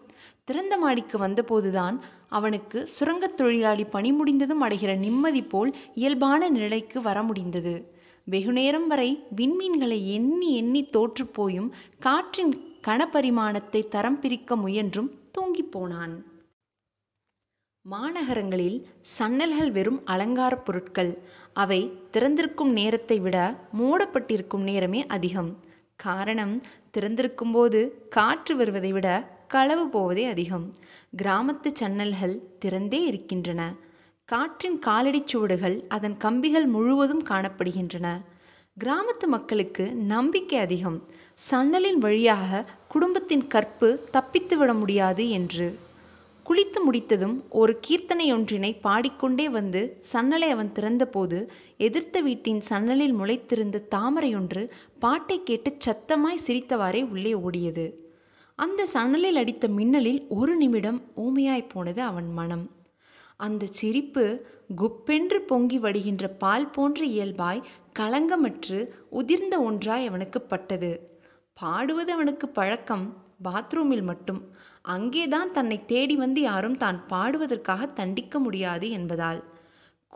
திறந்த 0.48 0.74
மாடிக்கு 0.78 1.16
வந்தபோதுதான் 1.18 1.96
அவனுக்கு 2.28 2.78
சுரங்கத் 2.96 3.36
தொழிலாளி 3.36 3.84
பணி 3.84 4.10
முடிந்ததும் 4.12 4.62
அடைகிற 4.64 4.92
நிம்மதி 4.96 5.42
போல் 5.42 5.70
இயல்பான 5.94 6.48
நிலைக்கு 6.48 6.98
வர 7.00 7.18
முடிந்தது 7.22 7.74
வெகுநேரம் 8.24 8.86
வரை 8.86 9.10
விண்மீன்களை 9.36 9.98
எண்ணி 10.16 10.48
எண்ணி 10.54 10.82
தோற்றுப்போயும் 10.92 11.68
காற்றின் 11.98 12.52
கனபரிமாணத்தை 12.86 13.80
தரம் 13.88 14.18
பிரிக்க 14.20 14.56
முயன்றும் 14.56 15.08
தூங்கிப் 15.32 15.72
போனான். 15.72 16.14
மாநகரங்களில் 17.84 18.78
சன்னல்கள் 19.12 19.70
வெறும் 19.70 20.00
அலங்கார 20.04 20.54
பொருட்கள். 20.56 21.12
அவை 21.52 21.80
திறந்திருக்கும் 22.12 22.72
நேரத்தை 22.72 23.18
விட 23.18 23.36
மூடப்பட்டிருக்கும் 23.78 24.64
நேரமே 24.70 25.00
அதிகம். 25.06 25.50
காரணம் 25.96 26.54
திறந்திருக்கும் 26.90 27.52
போது 27.52 27.80
காற்று 28.08 28.56
வருவதை 28.56 28.92
விட 28.92 29.08
களவு 29.48 29.88
போவதே 29.88 30.24
அதிகம். 30.24 30.64
கிராமத்து 31.22 31.68
சன்னல்கள் 31.80 32.34
திறந்தே 32.64 33.00
இருக்கின்றன. 33.04 33.60
காற்றின் 34.24 34.78
காலடிச் 34.86 35.26
சுவடுகள் 35.26 35.84
அதன் 35.88 36.16
கம்பிகள் 36.16 36.66
முழுவதும் 36.66 37.22
காணப்படுகின்றன. 37.22 38.06
கிராமத்து 38.76 39.26
மக்களுக்கு 39.26 39.94
நம்பிக்கை 39.94 40.58
அதிகம். 40.58 40.98
சன்னலின் 41.50 41.98
வழியாக 41.98 42.66
குடும்பத்தின் 42.88 43.46
கற்பு 43.46 44.04
தப்பித்து 44.10 44.56
விட 44.56 44.74
முடியாது 44.74 45.30
என்று. 45.30 45.78
குளித்து 46.46 46.80
முடித்ததும் 46.84 47.44
ஒரு 47.50 47.80
கீர்த்தனையொன்றினை 47.86 48.72
பாடிக்கொண்டே 48.80 49.48
வந்து 49.48 50.02
சன்னலை 50.12 50.48
அவன் 50.48 50.72
திறந்தபோது 50.72 51.38
எதிர்த்த 51.76 52.20
வீட்டின் 52.20 52.60
சன்னலில் 52.68 53.16
முளைத்திருந்த 53.18 53.82
தாமரையொன்று 53.96 54.70
பாட்டை 54.98 55.42
கேட்டு 55.42 55.72
சத்தமாய் 55.86 56.44
சிரித்தவாறே 56.46 57.02
உள்ளே 57.08 57.34
ஓடியது. 57.34 57.86
அந்த 58.58 58.86
சணலில் 58.92 59.36
அடித்த 59.36 59.68
மின்னலில் 59.68 60.26
ஒரு 60.28 60.56
நிமிடம் 60.56 61.02
ஊமையாய் 61.16 61.68
போனது 61.68 62.02
அவன் 62.02 62.32
மனம். 62.32 62.64
அந்த 63.36 63.66
சிரிப்பு 63.70 64.24
குப்பென்று 64.76 65.38
பொங்கி 65.40 65.78
வடிகின்ற 65.78 66.28
பால் 66.38 66.70
போன்ற 66.70 67.04
இயல்பாய் 67.04 67.62
களங்கமற்று 67.98 68.78
உதிர்ந்த 69.10 69.54
ஒன்றாய் 69.60 70.06
அவனுக்கு 70.06 70.40
பட்டது. 70.42 70.90
பாடுவது 71.52 72.12
அவனுக்கு 72.12 72.48
பழக்கம் 72.48 73.06
பாத்ரூமில் 73.44 74.02
மட்டும். 74.02 74.40
அங்கேதான் 74.82 75.52
தன்னை 75.52 75.84
தேடி 75.84 76.16
வந்து 76.16 76.40
யாரும் 76.40 76.76
தான் 76.76 76.98
பாடுவதற்காக 77.08 77.86
தண்டிக்க 77.92 78.38
முடியாது 78.38 78.90
என்பதால். 78.90 79.40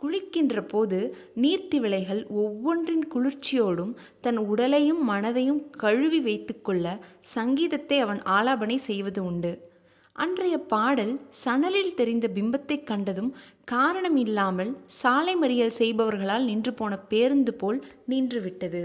குளிக்கின்ற 0.01 0.61
போது 0.67 1.15
நீர்த்திவிளைகள் 1.35 2.27
ஒவ்வொன்றின் 2.27 3.07
குளிர்ச்சியோடும் 3.15 3.95
தன் 4.21 4.37
உடலையும் 4.37 5.09
மனதையும் 5.09 5.69
கழுவி 5.69 6.19
வைத்துக்கொள்ள 6.19 6.85
சங்கீதத்தை 7.19 7.99
அவன் 7.99 8.21
ஆலாபனை 8.21 8.75
செய்வது 8.75 9.23
உண்டு. 9.23 9.71
அன்றைய 10.13 10.57
பாடல் 10.57 11.19
சணலில் 11.45 11.93
தெரிந்த 11.93 12.27
பிம்பத்தைக் 12.35 12.83
கண்டதும் 12.83 13.35
காரணம் 13.63 14.15
இல்லாமல் 14.15 14.77
சாலை 14.85 15.35
மறியல் 15.35 15.77
செய்பவர்களால் 15.77 16.43
நின்று 16.43 16.73
போன 16.73 16.97
பேருந்து 16.97 17.53
போல் 17.53 17.85
நின்றுவிட்டது. 18.09 18.83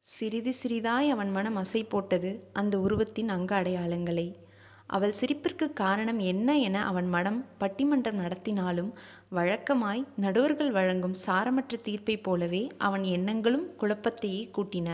சிறிது 0.00 0.52
சிறிதாய் 0.62 1.08
அவன் 1.08 1.30
மனம் 1.30 1.56
அசை 1.56 1.84
போட்டது 1.88 2.50
அந்த 2.52 2.78
உருவத்தின் 2.78 3.28
அங்க 3.28 3.62
அடையாளங்களை. 3.62 4.26
அவள் 4.90 5.14
சிரிப்பிற்கு 5.20 5.66
காரணம் 5.72 6.18
என்ன 6.18 6.58
என 6.58 6.84
அவன் 6.84 7.08
மனம் 7.08 7.44
பட்டிமன்றம் 7.60 8.20
நடத்தினாலும் 8.20 8.90
வழக்கமாய் 9.32 10.02
நடுவர்கள் 10.16 10.70
வழங்கும் 10.70 11.16
சாரமற்ற 11.26 11.80
தீர்ப்பைப் 11.82 12.22
போலவே 12.22 12.62
அவன் 12.78 13.04
எண்ணங்களும் 13.16 13.66
குழப்பத்தையே 13.80 14.42
கூட்டின. 14.56 14.88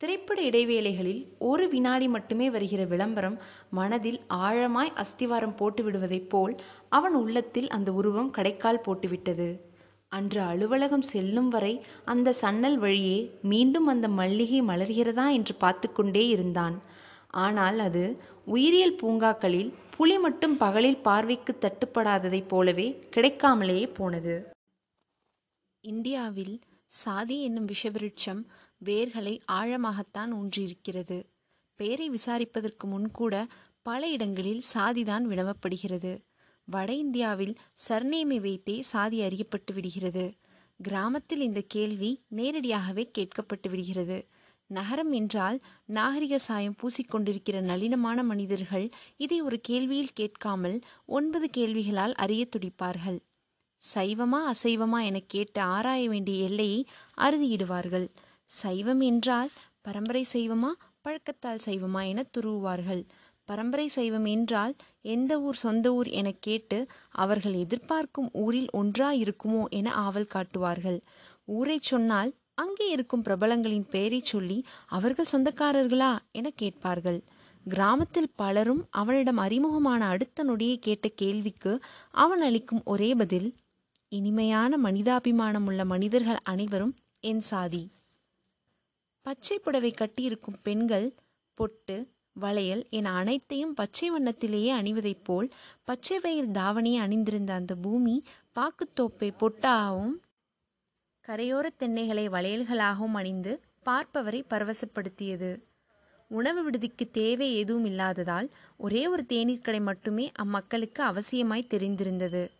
திரைப்பட 0.00 0.38
இடைவேளைகளில் 0.42 1.22
ஒரு 1.38 1.66
வினாடி 1.68 2.08
மட்டுமே 2.08 2.50
வருகிற 2.50 2.84
விளம்பரம் 2.84 3.36
மனதில் 3.70 4.20
ஆழமாய் 4.46 4.92
அஸ்திவாரம் 4.94 5.56
போட்டுவிடுவதைப் 5.58 6.28
போல் 6.28 6.54
அவன் 6.88 7.14
உள்ளத்தில் 7.14 7.68
அந்த 7.68 7.92
உருவம் 7.92 8.34
கடைக்கால் 8.36 8.84
போட்டுவிட்டது 8.86 9.48
அன்று 10.12 10.40
அலுவலகம் 10.40 11.06
செல்லும் 11.12 11.48
வரை 11.48 11.72
அந்த 12.04 12.34
சன்னல் 12.40 12.78
வழியே 12.78 13.16
மீண்டும் 13.42 13.86
அந்த 13.86 14.08
மல்லிகை 14.08 14.60
மலர்கிறதா 14.62 15.26
என்று 15.32 15.54
பார்த்து 15.54 15.88
கொண்டே 15.92 16.26
இருந்தான். 16.26 16.76
ஆனால் 17.36 17.78
அது 17.78 18.02
உயிரியல் 18.46 18.98
பூங்காக்களில் 19.02 19.70
புலி 19.96 20.18
மட்டும் 20.18 20.56
பகலில் 20.56 21.02
பார்வைக்கு 21.06 21.52
தட்டுப்படாததைப் 21.60 22.48
போலவே 22.48 22.86
கிடைக்காமலேயே 23.10 23.86
போனது. 23.94 24.34
இந்தியாவில் 25.84 26.54
சாதி 27.02 27.36
என்னும் 27.42 27.66
விஷவிருட்சம் 27.66 28.42
வேர்களை 28.84 29.34
ஆழமாகத்தான் 29.52 30.30
ஊன்றியிருக்கிறது. 30.38 31.18
பெயரை 31.80 32.06
விசாரிப்பதற்கு 32.10 32.84
முன்கூட 32.84 33.34
பல 33.82 34.08
இடங்களில் 34.08 34.62
சாதிதான் 34.74 35.26
வினவப்படுகிறது. 35.30 36.12
வட 36.68 36.90
இந்தியாவில் 36.94 37.54
சர்நேமை 37.88 38.38
வைத்தே 38.40 38.76
சாதி 38.92 39.18
அறியப்பட்டு 39.20 39.72
விடுகிறது. 39.74 40.24
கிராமத்தில் 40.80 41.40
இந்த 41.40 41.60
கேள்வி 41.74 42.10
நேரடியாகவே 42.28 43.04
கேட்கப்பட்டு 43.18 43.68
விடுகிறது. 43.70 44.18
நகரம் 44.70 45.12
என்றால் 45.12 45.56
நாகரிக 45.88 46.38
சாயம் 46.38 46.76
பூசிக்கொண்டிருக்கிற 46.82 47.56
நளினமான 47.60 48.22
மனிதர்கள் 48.22 48.86
இதை 49.16 49.38
ஒரு 49.40 49.58
கேள்வியில் 49.68 50.14
கேட்காமல் 50.14 50.76
ஒன்பது 51.06 51.48
கேள்விகளால் 51.50 52.14
அறிய 52.14 52.44
துடிப்பார்கள். 52.48 53.18
சைவமா 53.82 54.40
அசைவமா 54.52 55.00
என 55.04 55.18
கேட்டு 55.26 55.60
ஆராய 55.60 56.08
வேண்டிய 56.08 56.44
எல்லையை 56.44 56.80
அறுதியிடுவார்கள். 57.18 58.06
சைவம் 58.50 59.00
என்றால் 59.00 59.50
பரம்பரை 59.82 60.24
சைவமா 60.32 60.70
பழக்கத்தால் 61.02 61.64
சைவமா 61.66 62.02
என 62.02 62.24
துருவுவார்கள். 62.36 63.02
பரம்பரை 63.48 63.86
சைவம் 63.88 64.26
என்றால் 64.26 64.72
எந்த 65.02 65.32
ஊர் 65.40 65.56
சொந்த 65.56 65.92
ஊர் 65.92 66.08
என 66.10 66.28
கேட்டு 66.40 66.78
அவர்கள் 67.16 67.52
எதிர்பார்க்கும் 67.54 68.30
ஊரில் 68.32 68.70
ஒன்றா 68.72 69.10
இருக்குமோ 69.12 69.62
என 69.70 69.92
ஆவல் 70.06 70.32
காட்டுவார்கள். 70.34 70.98
ஊரை 71.44 71.78
சொன்னால் 71.82 72.30
அங்கே 72.58 72.90
இருக்கும் 72.90 73.24
பிரபலங்களின் 73.24 73.88
பெயரை 73.90 74.20
சொல்லி 74.24 74.58
அவர்கள் 74.86 75.32
சொந்தக்காரர்களா? 75.32 76.18
என 76.32 76.50
கேட்பார்கள். 76.50 77.18
கிராமத்தில் 77.64 78.32
பலரும் 78.36 78.82
அவனிடம் 78.90 79.36
அறிமுகமான 79.36 80.06
அடுத்த 80.06 80.44
நொடியை 80.44 80.76
கேட்ட 80.78 81.08
கேள்விக்கு 81.08 81.72
அவன் 82.10 82.40
அளிக்கும் 82.40 82.82
ஒரே 82.84 83.14
பதில் 83.14 83.48
இனிமையான 84.12 84.78
மனிதாபிமானம் 84.78 85.66
உள்ள 85.66 85.84
மனிதர்கள் 85.84 86.40
அனைவரும் 86.42 86.94
என் 87.20 87.40
சாதி. 87.40 87.82
பச்சை 89.26 89.58
புடவை 89.58 89.90
கட்டியிருக்கும் 89.90 90.60
பெண்கள் 90.62 91.14
பொட்டு 91.54 91.96
வளையல் 92.32 92.84
என 92.90 93.12
அனைத்தையும் 93.12 93.74
பச்சை 93.74 94.10
வண்ணத்திலேயே 94.10 94.70
அணிவதைப் 94.80 95.24
போல் 95.24 95.48
பச்சை 95.84 96.18
வயல் 96.18 96.50
தாவணியை 96.50 96.98
அணிந்திருந்த 96.98 97.52
அந்த 97.54 97.74
பூமி 97.74 98.16
பாக்குத்தோப்பை 98.54 99.28
பொட்டாகவும் 99.40 100.16
கரையோரத் 101.28 101.78
தென்னைகளை 101.78 102.28
வளையல்களாகவும் 102.28 103.14
அணிந்து 103.14 103.60
பார்ப்பவரை 103.86 104.42
பரவசப்படுத்தியது. 104.50 105.62
உணவு 106.28 106.70
விடுதிக்கு 106.70 107.10
தேவை 107.12 107.56
எதுவும் 107.56 107.84
இல்லாததால் 107.84 108.50
ஒரே 108.76 109.06
ஒரு 109.06 109.26
தேநீர் 109.26 109.60
கடை 109.60 109.80
மட்டுமே 109.80 110.32
அம்மக்களுக்கு 110.42 111.02
அவசியமாய் 111.02 111.66
தெரிந்திருந்தது. 111.70 112.50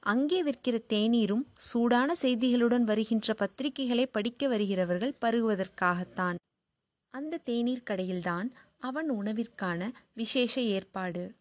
அங்கே 0.00 0.44
விற்கிற 0.44 0.80
தேநீரும் 0.88 1.44
சூடான 1.54 2.12
செய்திகளுடன் 2.22 2.82
வருகின்ற 2.82 3.34
பத்திரிகைகளை 3.38 4.06
படிக்க 4.12 4.48
வருகிறவர்கள் 4.48 5.14
பருகுவதற்காகத்தான். 5.20 6.34
அந்த 7.10 7.40
தேநீர் 7.44 7.86
கடையில்தான் 7.86 8.48
அவன் 8.78 9.12
உணவிற்கான 9.12 9.90
விசேஷ 10.12 10.60
ஏற்பாடு. 10.60 11.32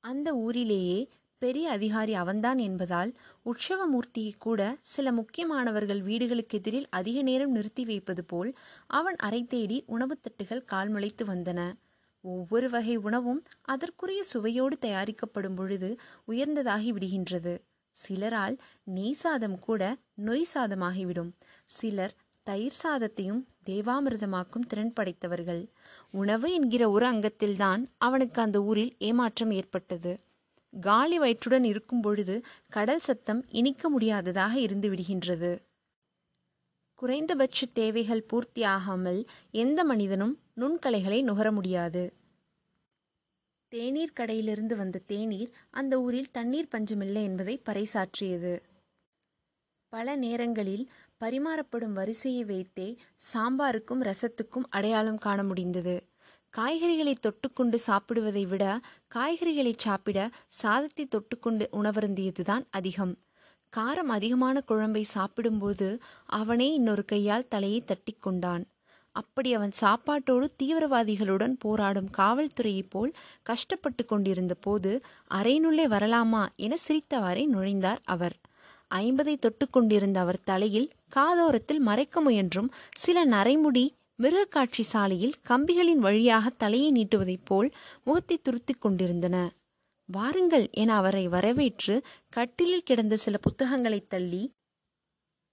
அந்த 0.00 0.32
ஊரிலேயே 0.32 1.08
பெரிய 1.40 1.70
அதிகாரி 1.70 2.14
அவன்தான் 2.14 2.58
என்பதால் 2.58 3.14
உற்சவமூர்த்தியை 3.44 4.32
கூட 4.38 4.76
சில 4.80 5.12
முக்கியமானவர்கள் 5.12 6.00
வீடுகளுக்கு 6.00 6.58
எதிரில் 6.58 6.86
அதிக 6.90 7.22
நேரம் 7.22 7.50
நிறுத்தி 7.50 7.84
வைப்பது 7.84 8.24
போல் 8.24 8.54
அவன் 8.86 9.16
அறை 9.16 9.44
தேடி 9.44 9.84
உணவுத் 9.86 10.20
தட்டுகள் 10.22 10.64
கால்முளைத்து 10.72 11.24
வந்தன. 11.24 11.72
ஒவ்வொரு 12.20 12.70
வகை 12.70 12.96
உணவும் 12.96 13.42
அதற்குரிய 13.62 14.22
சுவையோடு 14.22 14.78
தயாரிக்கப்படும் 14.78 15.54
பொழுது 15.54 15.98
உயர்ந்ததாகி 16.28 16.92
விடுகின்றது. 16.92 17.58
சிலரால் 17.96 18.56
நெய் 18.84 19.12
சாதம் 19.12 19.58
கூட 19.58 19.96
நொய் 20.26 20.44
சாதமாகிவிடும். 20.54 21.30
சிலர் 21.66 22.14
தயிர் 22.42 22.80
சாதத்தையும் 22.82 23.44
தேவாமிர்தமாக்கும் 23.66 24.66
திறன் 24.68 24.92
படைத்தவர்கள். 24.92 25.62
உணவு 26.10 26.52
என்கிற 26.52 26.90
ஒரு 26.90 27.06
அங்கத்தில்தான் 27.06 27.84
அவனுக்கு 27.98 28.42
அந்த 28.42 28.62
ஊரில் 28.62 28.94
ஏமாற்றம் 28.98 29.50
ஏற்பட்டது. 29.50 30.18
காலி 30.72 31.18
வயிற்றுடன் 31.18 31.64
இருக்கும் 31.64 32.00
பொழுது 32.00 32.42
கடல் 32.68 33.00
சத்தம் 33.00 33.44
இனிக்க 33.50 33.88
முடியாததாக 33.88 34.60
இருந்து 34.60 34.90
விடுகின்றது. 34.90 35.58
குறைந்தபட்ச 36.94 37.66
தேவைகள் 37.72 38.26
பூர்த்தியாகாமல் 38.32 39.26
எந்த 39.50 39.84
மனிதனும் 39.84 40.38
நுண்கலைகளை 40.56 41.22
நுகர 41.22 41.52
முடியாது. 41.52 42.12
தேநீர் 43.68 44.16
கடையிலிருந்து 44.16 44.76
வந்த 44.76 45.00
தேநீர் 45.06 45.50
அந்த 45.70 46.00
ஊரில் 46.00 46.30
தண்ணீர் 46.30 46.68
பஞ்சமில்லை 46.68 47.22
என்பதை 47.22 47.62
பறைசாற்றியது. 47.66 48.62
பல 49.88 50.16
நேரங்களில் 50.16 50.90
பரிமாறப்படும் 51.20 51.92
வரிசையை 51.92 52.44
வைத்தே 52.44 52.96
சாம்பாருக்கும் 53.34 54.02
ரசத்துக்கும் 54.02 54.66
அடையாளம் 54.68 55.18
காண 55.18 55.42
முடிந்தது. 55.44 55.96
காய்கறிகளை 56.56 57.14
தொட்டுக்கொண்டு 57.16 57.78
சாப்பிடுவதை 57.86 58.46
விட 58.46 58.64
காய்கறிகளை 59.14 59.72
சாப்பிட 59.76 60.18
சாதத்தை 60.48 61.04
தொட்டுக்கொண்டு 61.06 61.64
உணவருந்தியதுதான் 61.72 62.64
அதிகம். 62.70 63.12
காரம் 63.72 64.10
அதிகமான 64.10 64.62
குழம்பை 64.68 65.02
சாப்பிடும்போது 65.02 65.88
அவனே 66.26 66.68
இன்னொரு 66.72 67.04
கையால் 67.04 67.48
தலையை 67.48 67.82
தட்டி 67.84 68.14
கொண்டான் 68.20 68.64
அப்படி 69.12 69.54
அவன் 69.54 69.72
சாப்பாட்டோடு 69.80 70.46
தீவிரவாதிகளுடன் 70.62 71.54
போராடும் 71.58 72.10
காவல்துறையைப் 72.18 72.90
போல் 72.90 73.12
கஷ்டப்பட்டு 73.42 74.04
கொண்டிருந்த 74.04 74.54
போது 74.60 75.00
அறையினுள்ளே 75.30 75.86
வரலாமா 75.94 76.42
என 76.56 76.76
சிரித்தவாறே 76.88 77.44
நுழைந்தார் 77.54 78.02
அவர். 78.04 78.36
ஐம்பதை 78.94 79.38
தொட்டு 79.38 79.70
கொண்டிருந்த 79.70 80.20
அவர் 80.20 80.44
தலையில் 80.44 80.90
காதோரத்தில் 81.14 81.78
மறைக்க 81.78 82.20
முயன்றும் 82.20 82.70
சில 82.96 83.26
நரைமுடி 83.26 83.84
மிருகக்காட்சி 84.20 84.80
சாலையில் 84.80 85.34
கம்பிகளின் 85.48 85.96
வழியாக 85.96 86.50
தலையை 86.50 86.92
நீட்டுவதைப் 86.92 87.44
போல் 87.44 87.70
முகத்தை 88.04 88.40
துருத்திக் 88.42 88.80
கொண்டிருந்தன. 88.80 89.52
வாருங்கள் 90.04 90.68
என 90.70 90.96
அவரை 90.96 91.28
வரவேற்று 91.28 92.02
கட்டிலில் 92.28 92.82
கிடந்த 92.82 93.16
சில 93.16 93.36
புத்தகங்களை 93.36 94.04
தள்ளி 94.08 94.50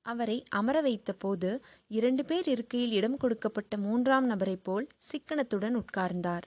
அவரை 0.01 0.43
அமர 0.50 0.81
வைத்த 0.81 1.13
போது 1.13 1.62
இரண்டு 1.88 2.25
பேர் 2.25 2.47
இருக்கையில் 2.47 2.91
இடம் 2.91 3.17
கொடுக்கப்பட்ட 3.17 3.77
மூன்றாம் 3.77 4.25
நபரைப் 4.25 4.63
போல் 4.63 4.88
சிக்கனத்துடன் 4.97 5.75
உட்கார்ந்தார். 5.75 6.41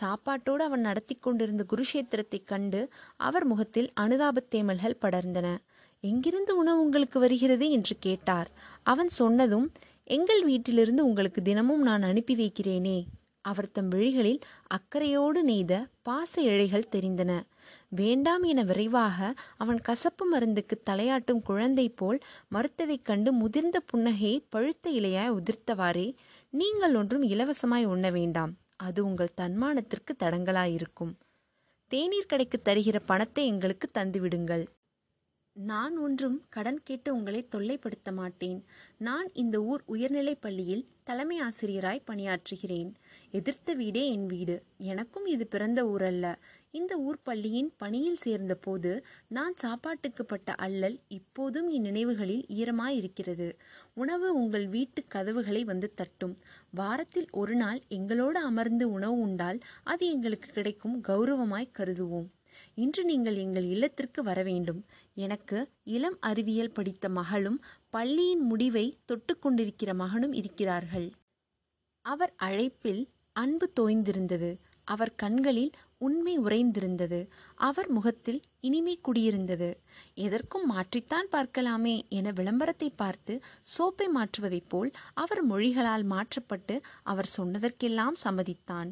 சாப்பாட்டோடு 0.00 0.58
அவன் 0.58 0.80
நடத்தி 0.80 1.14
கொண்டிருந்த 1.14 1.64
குருஷேத்திரத்தைக் 1.70 2.44
கண்டு 2.44 2.88
அவர் 3.16 3.44
முகத்தில் 3.44 3.92
அனுதாபத்தேமல்கள் 4.00 4.96
படர்ந்தன. 5.02 5.56
எங்கிருந்து 6.00 6.56
உணவு 6.56 6.80
உங்களுக்கு 6.80 7.18
வருகிறது? 7.20 7.70
என்று 7.70 7.96
கேட்டார். 8.00 8.50
அவன் 8.82 9.08
சொன்னதும் 9.08 9.72
எங்கள் 10.04 10.44
வீட்டிலிருந்து 10.44 11.04
உங்களுக்கு 11.04 11.42
தினமும் 11.42 11.82
நான் 11.82 12.02
அனுப்பி 12.02 12.34
வைக்கிறேனே. 12.34 13.04
அவர் 13.40 13.72
தம் 13.72 13.88
விழிகளில் 13.88 14.40
அக்கறையோடு 14.66 15.42
நெய்த 15.42 15.86
பாச 16.02 16.32
இழைகள் 16.36 16.90
தெரிந்தன. 16.92 17.32
வேண்டாம் 17.88 18.42
என 18.42 18.62
விரைவாக 18.62 19.34
அவன் 19.56 19.80
கசப்பு 19.80 20.24
மருந்துக்கு 20.26 20.76
தலையாட்டும் 20.90 21.42
குழந்தை 21.42 21.88
போல் 21.88 22.18
மறுத்ததைக் 22.52 23.02
கண்டு 23.02 23.32
முதிர்ந்த 23.32 23.80
புன்னகையை 23.92 24.38
பழுத்த 24.48 24.90
இலையாய் 24.90 25.36
உதிர்த்தவாறே 25.38 26.06
நீங்கள் 26.50 26.94
ஒன்றும் 26.94 27.22
இலவசமாய் 27.22 27.84
உண்ண 27.84 28.10
வேண்டாம். 28.10 28.52
அது 28.76 29.04
உங்கள் 29.04 29.36
தன்மானத்திற்கு 29.36 30.12
தடங்கலாயிருக்கும் 30.18 31.12
தேநீர் 31.90 32.26
கடைக்கு 32.26 32.60
தருகிற 32.64 32.98
பணத்தை 33.06 33.46
எங்களுக்கு 33.46 33.88
தந்துவிடுங்கள். 33.94 34.64
நான் 35.56 35.98
ஒன்றும் 35.98 36.42
கடன் 36.48 36.82
கேட்டு 36.82 37.14
உங்களை 37.14 37.46
தொல்லைப்படுத்த 37.52 38.12
மாட்டேன். 38.12 38.64
நான் 38.98 39.28
இந்த 39.32 39.62
ஊர் 39.62 39.82
உயர்நிலைப் 39.86 40.40
பள்ளியில் 40.40 40.86
தலைமை 41.04 41.40
ஆசிரியராய் 41.40 42.02
பணியாற்றுகிறேன். 42.06 42.92
எதிர்த்த 43.30 43.74
வீடே 43.74 44.10
என் 44.10 44.26
வீடு. 44.26 44.62
எனக்கும் 44.78 45.26
இது 45.26 45.46
பிறந்த 45.46 45.84
ஊரல்ல. 45.84 46.34
இந்த 46.70 46.96
ஊர் 46.96 47.18
பள்ளியின் 47.22 47.72
பணியில் 47.76 48.16
சேர்ந்தபோது 48.16 49.04
நான் 49.28 49.52
சாப்பாட்டுக்கு 49.56 50.24
பட்ட 50.24 50.52
அல்லல் 50.52 50.98
இப்போதும் 51.08 51.68
என் 51.68 51.82
நினைவுகளில் 51.82 52.44
ஈரமாயிருக்கிறது. 52.48 53.52
உணவு 53.94 54.34
உங்கள் 54.34 54.66
வீட்டு 54.66 55.04
கதவுகளை 55.08 55.64
வந்து 55.64 55.94
தட்டும். 55.94 56.38
வாரத்தில் 56.70 57.28
ஒரு 57.30 57.54
நாள் 57.54 57.80
எங்களோடு 57.88 58.40
அமர்ந்து 58.40 58.90
உணவு 58.90 59.18
உண்டால் 59.20 59.58
அது 59.82 60.12
எங்களுக்கு 60.12 60.50
கிடைக்கும் 60.50 61.02
கௌரவமாய் 61.08 61.74
கருதுவோம். 61.78 62.26
இன்று 62.74 63.04
நீங்கள் 63.04 63.36
எங்கள் 63.36 63.64
இல்லத்திற்கு 63.64 64.22
வர 64.22 64.42
வேண்டும். 64.42 64.84
எனக்கு 65.16 65.58
இளம் 65.84 66.16
அறிவியல் 66.20 66.74
படித்த 66.74 67.08
மகளும் 67.08 67.58
பள்ளியின் 67.90 68.44
முடிவை 68.46 68.98
தொட்டுக்கொண்டிருக்கிற 69.08 69.94
மகனும் 69.94 70.32
இருக்கிறார்கள். 70.32 71.08
அவர் 72.04 72.32
அழைப்பில் 72.36 73.02
அன்பு 73.36 73.66
தோய்ந்திருந்தது. 73.80 74.50
அவர் 74.84 75.14
கண்களில் 75.14 75.72
உண்மை 75.98 76.38
உறைந்திருந்தது. 76.38 77.28
அவர் 77.54 77.88
முகத்தில் 77.88 78.40
இனிமை 78.60 78.94
குடியிருந்தது. 79.04 79.68
எதற்கும் 80.14 80.66
மாற்றித்தான் 80.66 81.28
பார்க்கலாமே 81.32 82.08
என 82.08 82.30
விளம்பரத்தை 82.30 82.88
பார்த்து 82.96 83.34
சோப்பை 83.74 84.08
மாற்றுவதைப் 84.14 84.68
போல் 84.68 84.90
அவர் 85.14 85.42
மொழிகளால் 85.50 86.04
மாற்றப்பட்டு 86.04 86.80
அவர் 87.02 87.30
சொன்னதற்கெல்லாம் 87.36 88.18
சம்மதித்தான். 88.24 88.90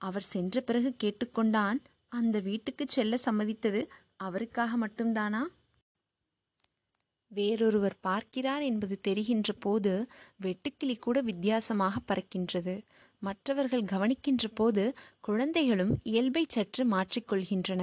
அவர் 0.00 0.22
சென்ற 0.22 0.60
பிறகு 0.60 0.90
கேட்டுக்கொண்டான் 1.02 1.78
அந்த 2.08 2.40
வீட்டுக்கு 2.40 2.84
செல்ல 2.88 3.14
சம்மதித்தது 3.24 3.80
அவருக்காக 4.26 4.76
மட்டும்தானா? 4.76 5.42
வேறொருவர் 7.32 7.96
பார்க்கிறார் 8.00 8.64
என்பது 8.70 8.96
தெரிகின்ற 9.00 9.52
போது 9.60 9.92
வெட்டுக்கிளி 10.40 10.96
கூட 10.98 11.18
வித்தியாசமாக 11.20 12.02
பறக்கின்றது. 12.10 12.74
மற்றவர்கள் 13.22 13.90
கவனிக்கின்ற 13.92 14.46
போது 14.54 14.84
குழந்தைகளும் 15.20 15.92
இயல்பை 16.02 16.44
சற்று 16.48 16.84
மாற்றிக்கொள்கின்றன 16.94 17.82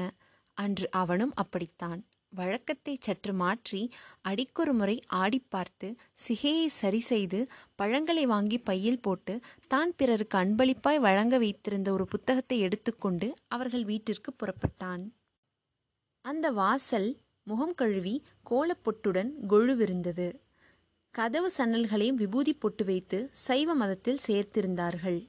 அன்று 0.57 0.87
அவனும் 1.01 1.33
அப்படித்தான். 1.35 1.99
வழக்கத்தை 2.33 2.93
சற்று 2.97 3.33
மாற்றி 3.33 3.79
அடிக்கொரு 4.21 4.73
முறை 4.73 4.95
ஆடி 5.21 5.39
பார்த்து 5.53 5.87
சிகையை 6.25 6.67
சரி 6.79 7.01
செய்து 7.11 7.39
பழங்களை 7.75 8.25
வாங்கி 8.25 8.57
பையில் 8.67 9.01
போட்டு 9.01 9.33
தான் 9.67 9.91
பிறருக்கு 9.99 10.37
அன்பளிப்பாய் 10.37 11.05
வழங்க 11.07 11.37
வைத்திருந்த 11.37 11.89
ஒரு 11.93 12.05
புத்தகத்தை 12.13 12.59
எடுத்துக்கொண்டு 12.67 13.29
அவர்கள் 13.47 13.85
வீட்டிற்கு 13.91 14.31
புறப்பட்டான். 14.33 15.03
அந்த 16.25 16.51
வாசல் 16.51 17.17
முகம் 17.43 17.75
கழுவி 17.75 18.23
கோலப்பொட்டுடன் 18.49 19.31
கொழுவிருந்தது. 19.49 20.27
கதவு 21.11 21.51
சன்னல்களையும் 21.57 22.13
விபூதி 22.13 22.53
பொட்டு 22.53 22.85
வைத்து 22.85 23.29
சைவ 23.31 23.73
மதத்தில் 23.73 24.19
சேர்த்திருந்தார்கள். 24.27 25.27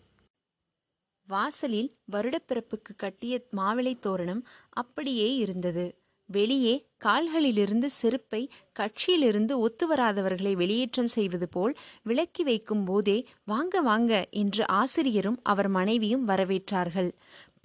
வாசலில் 1.29 1.91
வருடப்பிறப்புக்கு 2.13 2.93
கட்டிய 2.97 3.45
மாவிளை 3.57 3.95
தோரணம் 4.01 4.43
அப்படியே 4.69 5.37
இருந்தது. 5.37 5.95
வெளியே 6.27 6.75
கால்களிலிருந்து 7.05 7.89
செருப்பை 7.91 8.51
கட்சியிலிருந்து 8.79 9.53
ஒத்து 9.59 9.95
வராதவர்களை 9.95 10.53
வெளியேற்றம் 10.57 11.13
செய்வது 11.17 11.49
போல் 11.49 11.75
விலக்கி 12.03 12.43
வைக்கும் 12.43 12.85
போதே 12.85 13.27
வாங்க 13.45 13.81
வாங்க 13.81 14.27
என்று 14.31 14.69
ஆசிரியரும் 14.69 15.41
அவர் 15.43 15.69
மனைவியும் 15.69 16.29
வரவேற்றார்கள். 16.29 17.11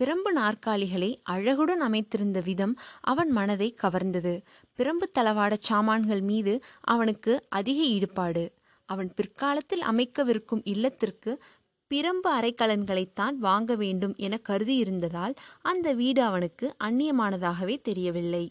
பிரம்பு 0.02 0.32
நாற்காலிகளை 0.36 1.18
அழகுடன் 1.30 1.82
அமைத்திருந்த 1.82 2.44
விதம் 2.44 2.74
அவன் 3.02 3.30
மனதை 3.30 3.76
கவர்ந்தது. 3.82 4.34
பிரம்பு 4.78 5.06
தளவாடச் 5.20 5.66
சாமான்கள் 5.70 6.22
மீது 6.22 6.54
அவனுக்கு 6.82 7.46
அதிக 7.50 7.84
ஈடுபாடு. 7.84 8.44
அவன் 8.86 9.14
பிற்காலத்தில் 9.16 9.82
அமைக்கவிருக்கும் 9.82 10.62
இல்லத்திற்கு 10.64 11.32
பிரம்பு 11.92 12.30
அரைக்கலன்களைத்தான் 12.30 13.36
வாங்க 13.36 13.76
வேண்டும் 13.76 14.14
என 14.18 14.40
கருதியிருந்ததால் 14.50 15.36
அந்த 15.62 15.94
வீடு 15.94 16.22
அவனுக்கு 16.24 16.76
அந்நியமானதாகவே 16.84 17.82
தெரியவில்லை. 17.82 18.46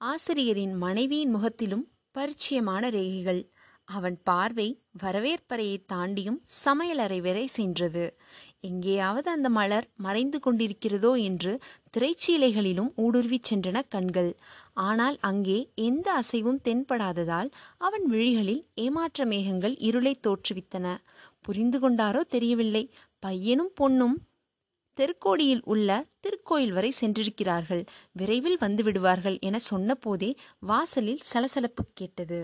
ஆசிரியரின் 0.00 0.74
மனைவியின் 0.74 1.30
முகத்திலும் 1.30 1.88
பரிச்சயமான 2.18 2.84
ரேகைகள். 2.90 3.42
அவன் 3.84 4.18
பார்வை 4.24 4.82
வரவேற்பறையை 5.02 5.76
தாண்டியும் 5.92 6.38
சமையலறை 6.64 7.20
வரை 7.20 7.46
சென்றது. 7.46 8.04
எங்கேயாவது 8.64 9.30
அந்த 9.30 9.48
மலர் 9.48 9.86
மறைந்து 9.96 10.38
கொண்டிருக்கிறதோ 10.38 11.12
என்று 11.22 11.52
திரைச்சீலைகளிலும் 11.94 12.90
ஊடுருவிச் 12.96 13.48
சென்றன 13.50 13.78
கண்கள். 13.88 14.30
ஆனால் 14.72 15.16
அங்கே 15.20 15.58
எந்த 15.74 16.06
அசைவும் 16.12 16.60
தென்படாததால் 16.64 17.50
அவன் 17.78 18.04
விழிகளில் 18.06 18.62
ஏமாற்ற 18.74 19.24
மேகங்கள் 19.24 19.74
இருளை 19.78 20.14
தோற்றுவித்தன. 20.26 20.86
புரிந்து 21.40 21.78
கொண்டாரோ 21.78 22.20
தெரியவில்லை. 22.26 22.84
பையனும் 23.18 23.72
பொண்ணும் 23.80 24.16
தெருக்கோடியில் 24.98 25.62
உள்ள 25.64 25.90
திருக்கோயில் 26.20 26.72
வரை 26.72 26.90
சென்றிருக்கிறார்கள். 27.00 27.82
விரைவில் 28.12 28.58
வந்து 28.58 28.82
விடுவார்கள் 28.82 29.38
என 29.40 29.58
சொன்னபோதே 29.70 30.30
வாசலில் 30.60 31.22
சலசலப்பு 31.22 31.84
கேட்டது. 31.94 32.40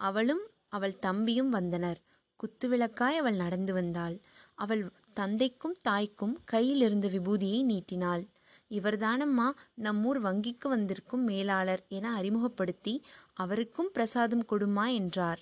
அவளும் 0.00 0.42
அவள் 0.68 0.98
தம்பியும் 0.98 1.50
வந்தனர். 1.50 2.00
குத்துவிளக்காய் 2.40 3.18
அவள் 3.18 3.36
நடந்து 3.36 3.72
வந்தாள். 3.72 4.14
அவள் 4.58 4.82
தந்தைக்கும் 5.14 5.76
தாய்க்கும் 5.82 6.38
கையில் 6.44 6.80
இருந்த 6.80 7.08
விபூதியை 7.08 7.62
நீட்டினாள். 7.62 8.24
இவர்தானம்மா 8.70 9.46
நம்மூர் 9.82 10.18
வங்கிக்கு 10.22 10.68
வந்திருக்கும் 10.68 11.24
மேலாளர் 11.24 11.82
என 11.88 12.14
அறிமுகப்படுத்தி 12.14 12.94
அவருக்கும் 13.34 13.90
பிரசாதம் 13.92 14.46
கொடுமா 14.46 14.86
என்றார். 14.94 15.40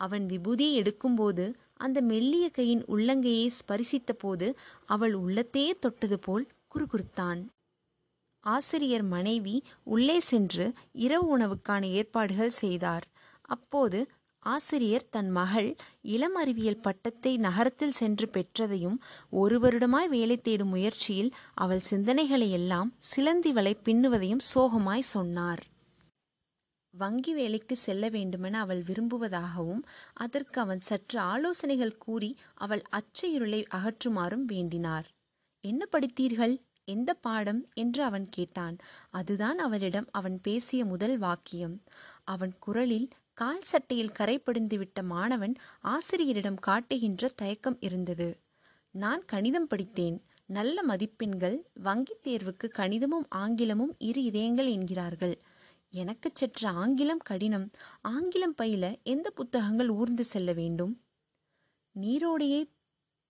அவன் 0.00 0.24
விபூதியை 0.26 0.72
எடுக்கும்போது 0.80 1.54
அந்த 1.74 2.00
மெல்லிய 2.00 2.48
கையின் 2.48 2.84
உள்ளங்கையை 2.84 3.48
ஸ்பரிசித்த 3.58 4.12
போது 4.18 4.46
அவள் 4.84 5.14
உள்ளத்தையே 5.14 5.72
தொட்டது 5.78 6.18
போல் 6.18 6.46
குறுகுறுத்தான். 6.74 7.40
ஆசிரியர் 8.40 9.02
மனைவி 9.02 9.62
உள்ளே 9.84 10.20
சென்று 10.20 10.72
இரவு 10.92 11.38
உணவுக்கான 11.38 11.84
ஏற்பாடுகள் 11.90 12.58
செய்தார். 12.62 13.06
அப்போது 13.40 13.98
ஆசிரியர் 14.44 15.08
தன் 15.10 15.30
மகள் 15.30 15.76
இளம் 16.02 16.34
அறிவியல் 16.34 16.82
பட்டத்தை 16.82 17.36
நகரத்தில் 17.36 17.92
சென்று 17.92 18.26
பெற்றதையும் 18.26 18.98
ஒரு 19.30 19.58
வருடமாய் 19.60 20.08
வேலை 20.08 20.36
தேடும் 20.40 20.68
முயற்சியில் 20.68 21.30
அவள் 21.54 21.86
சிந்தனைகளை 21.90 22.48
எல்லாம் 22.50 22.92
சிலந்தி 22.98 23.52
வலை 23.52 23.76
பின்னுவதையும் 23.84 24.44
சோகமாய் 24.54 25.10
சொன்னார். 25.14 25.62
வங்கி 26.94 27.32
வேலைக்கு 27.34 27.76
செல்ல 27.76 28.08
வேண்டுமென 28.08 28.60
அவள் 28.60 28.82
விரும்புவதாகவும் 28.82 29.82
அதற்கு 30.14 30.60
அவன் 30.60 30.80
சற்று 30.80 31.18
ஆலோசனைகள் 31.18 31.98
கூறி 31.98 32.30
அவள் 32.54 32.82
அச்ச 32.90 33.26
இருளை 33.26 33.66
அகற்றுமாறும் 33.74 34.46
வேண்டினார். 34.48 35.06
என்ன 35.64 35.86
படித்தீர்கள்? 35.92 36.54
எந்த 36.84 37.10
பாடம்? 37.14 37.60
என்று 37.74 38.02
அவன் 38.04 38.28
கேட்டான். 38.30 38.76
அதுதான் 39.10 39.58
அவளிடம் 39.58 40.08
அவன் 40.10 40.40
பேசிய 40.42 40.84
முதல் 40.84 41.18
வாக்கியம். 41.18 41.76
அவன் 42.24 42.54
குரலில் 42.58 43.08
கால் 43.34 43.62
சட்டையில் 43.62 44.12
கரை 44.12 44.38
படிந்துவிட்ட 44.38 45.02
மாணவன் 45.02 45.54
ஆசிரியரிடம் 45.80 46.54
காட்டுகின்ற 46.54 47.30
தயக்கம் 47.36 47.76
இருந்தது. 47.80 48.38
நான் 48.90 49.24
கணிதம் 49.24 49.66
படித்தேன். 49.66 50.22
நல்ல 50.46 50.82
மதிப்பெண்கள் 50.82 51.66
வங்கித் 51.84 52.22
தேர்வுக்கு 52.24 52.68
கணிதமும் 52.68 53.26
ஆங்கிலமும் 53.28 53.94
இரு 53.98 54.22
இதயங்கள் 54.22 54.66
என்கிறார்கள். 54.66 55.38
எனக்கு 55.90 56.30
சற்று 56.34 56.68
ஆங்கிலம் 56.68 57.18
கடினம். 57.18 57.70
ஆங்கிலம் 58.02 58.54
பயில 58.54 58.96
எந்த 59.02 59.30
புத்தகங்கள் 59.30 59.88
ஊர்ந்து 59.88 60.24
செல்ல 60.24 60.52
வேண்டும்? 60.52 61.00
நீரோடையை 62.00 62.62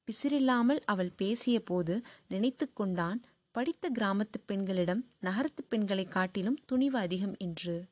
பிசிறில்லாமல் 0.09 0.81
அவள் 0.85 1.13
பேசிய 1.17 1.61
போது 1.61 2.03
நினைத்து 2.29 2.73
கொண்டான் 2.73 3.23
படித்த 3.51 3.91
கிராமத்து 3.95 4.39
பெண்களிடம் 4.47 5.05
நகரத்து 5.21 5.65
பெண்களை 5.69 6.05
காட்டிலும் 6.05 6.59
துணிவு 6.67 6.99
அதிகம் 6.99 7.35
என்று. 7.39 7.85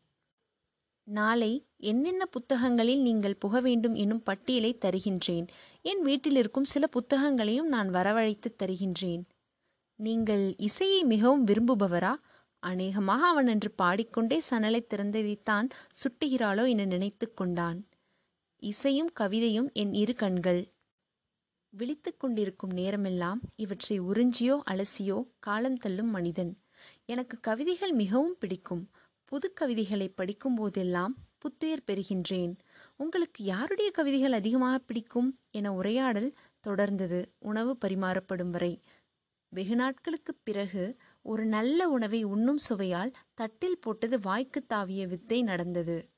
நாளை 1.07 1.67
என்னென்ன 1.77 2.27
புத்தகங்களில் 2.27 3.03
நீங்கள் 3.03 3.41
புக 3.41 3.61
வேண்டும் 3.61 3.95
என்னும் 3.95 4.23
பட்டியலை 4.23 4.79
தருகின்றேன். 4.81 5.47
என் 5.83 6.03
வீட்டில் 6.03 6.37
இருக்கும் 6.37 6.65
சில 6.65 6.87
புத்தகங்களையும் 6.87 7.69
நான் 7.69 7.89
வரவழைத்து 7.91 8.51
தருகின்றேன். 8.59 9.23
நீங்கள் 9.99 10.55
இசையை 10.59 11.05
மிகவும் 11.05 11.47
விரும்புபவரா? 11.47 12.15
அநேகமாக 12.63 13.27
அவன் 13.27 13.47
என்று 13.47 13.71
பாடிக்கொண்டே 13.71 14.43
சணலை 14.51 14.81
திறந்ததைத்தான் 14.87 15.69
சுட்டுகிறாளோ 16.03 16.69
என 16.69 16.85
நினைத்து 16.85 17.35
கொண்டான். 17.35 17.79
இசையும் 18.63 19.11
கவிதையும் 19.21 19.69
என் 19.73 19.95
இரு 19.95 20.15
கண்கள். 20.15 20.69
விழித்து 21.73 22.17
கொண்டிருக்கும் 22.17 22.71
நேரமெல்லாம் 22.71 23.41
இவற்றை 23.57 24.01
உறிஞ்சியோ 24.01 24.57
அலசியோ 24.71 25.19
காலம் 25.39 25.77
தள்ளும் 25.77 26.11
மனிதன். 26.11 26.53
எனக்கு 27.05 27.37
கவிதைகள் 27.41 27.93
மிகவும் 27.93 28.37
பிடிக்கும். 28.39 28.83
புது 29.33 29.53
கவிதைகளை 29.53 30.09
படிக்கும் 30.09 30.55
போதெல்லாம் 30.55 31.13
புத்துயிர் 31.39 31.85
பெறுகின்றேன். 31.87 32.53
உங்களுக்கு 32.97 33.45
யாருடைய 33.45 33.91
கவிதைகள் 33.91 34.33
அதிகமாக 34.33 34.79
பிடிக்கும் 34.79 35.37
என 35.51 35.73
உரையாடல் 35.73 36.35
தொடர்ந்தது. 36.67 37.25
உணவு 37.39 37.77
பரிமாறப்படும் 37.85 38.51
வரை. 38.51 38.81
வெகு 39.49 39.75
நாட்களுக்கு 39.75 40.35
பிறகு 40.43 40.97
ஒரு 41.23 41.45
நல்ல 41.45 41.89
உணவை 41.89 42.23
உண்ணும் 42.25 42.59
சுவையால் 42.69 43.13
தட்டில் 43.35 43.79
போட்டது 43.79 44.19
வாய்க்கு 44.21 44.65
தாவிய 44.75 45.07
வித்தை 45.07 45.43
நடந்தது. 45.43 46.09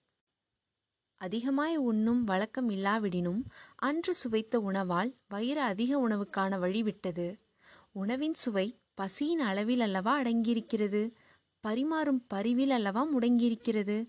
அதிகமாய் 1.20 1.76
உண்ணும் 1.76 2.24
வழக்கம் 2.24 2.70
இல்லாவிடினும் 2.70 3.42
அன்று 3.74 4.14
சுவைத்த 4.14 4.60
உணவால் 4.60 5.12
வயிறு 5.28 5.60
அதிக 5.60 6.08
உணவுக்கான 6.08 6.58
வழிவிட்டது 6.58 7.34
உணவின் 7.92 8.34
சுவை 8.34 8.74
பசியின் 8.94 9.44
அளவில் 9.50 9.80
அல்லவா 9.80 10.20
அடங்கியிருக்கிறது? 10.20 11.10
பரிமாறும் 11.66 12.20
பரிவில் 12.26 12.70
அல்லவா 12.70 13.06
முடங்கியிருக்கிறது? 13.06 14.06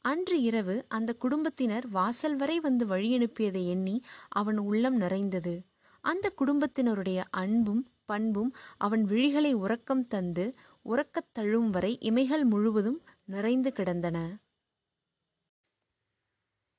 அன்று 0.00 0.42
இரவு 0.42 0.84
அந்த 0.88 1.12
குடும்பத்தினர் 1.12 1.88
வாசல் 1.88 2.36
வரை 2.36 2.60
வந்து 2.60 2.86
வழியனுப்பியதை 2.86 3.68
எண்ணி 3.68 4.02
அவன் 4.28 4.58
உள்ளம் 4.58 4.96
நிறைந்தது. 4.96 5.64
அந்த 6.00 6.32
குடும்பத்தினருடைய 6.38 7.24
அன்பும் 7.30 7.86
பண்பும் 8.04 8.54
அவன் 8.76 9.04
விழிகளை 9.04 9.52
உறக்கம் 9.52 10.06
தந்து 10.06 10.52
உறக்கத் 10.84 11.32
தழும் 11.32 11.70
வரை 11.70 11.98
இமைகள் 12.00 12.44
முழுவதும் 12.44 13.00
நிறைந்து 13.24 13.72
கிடந்தன. 13.72 14.36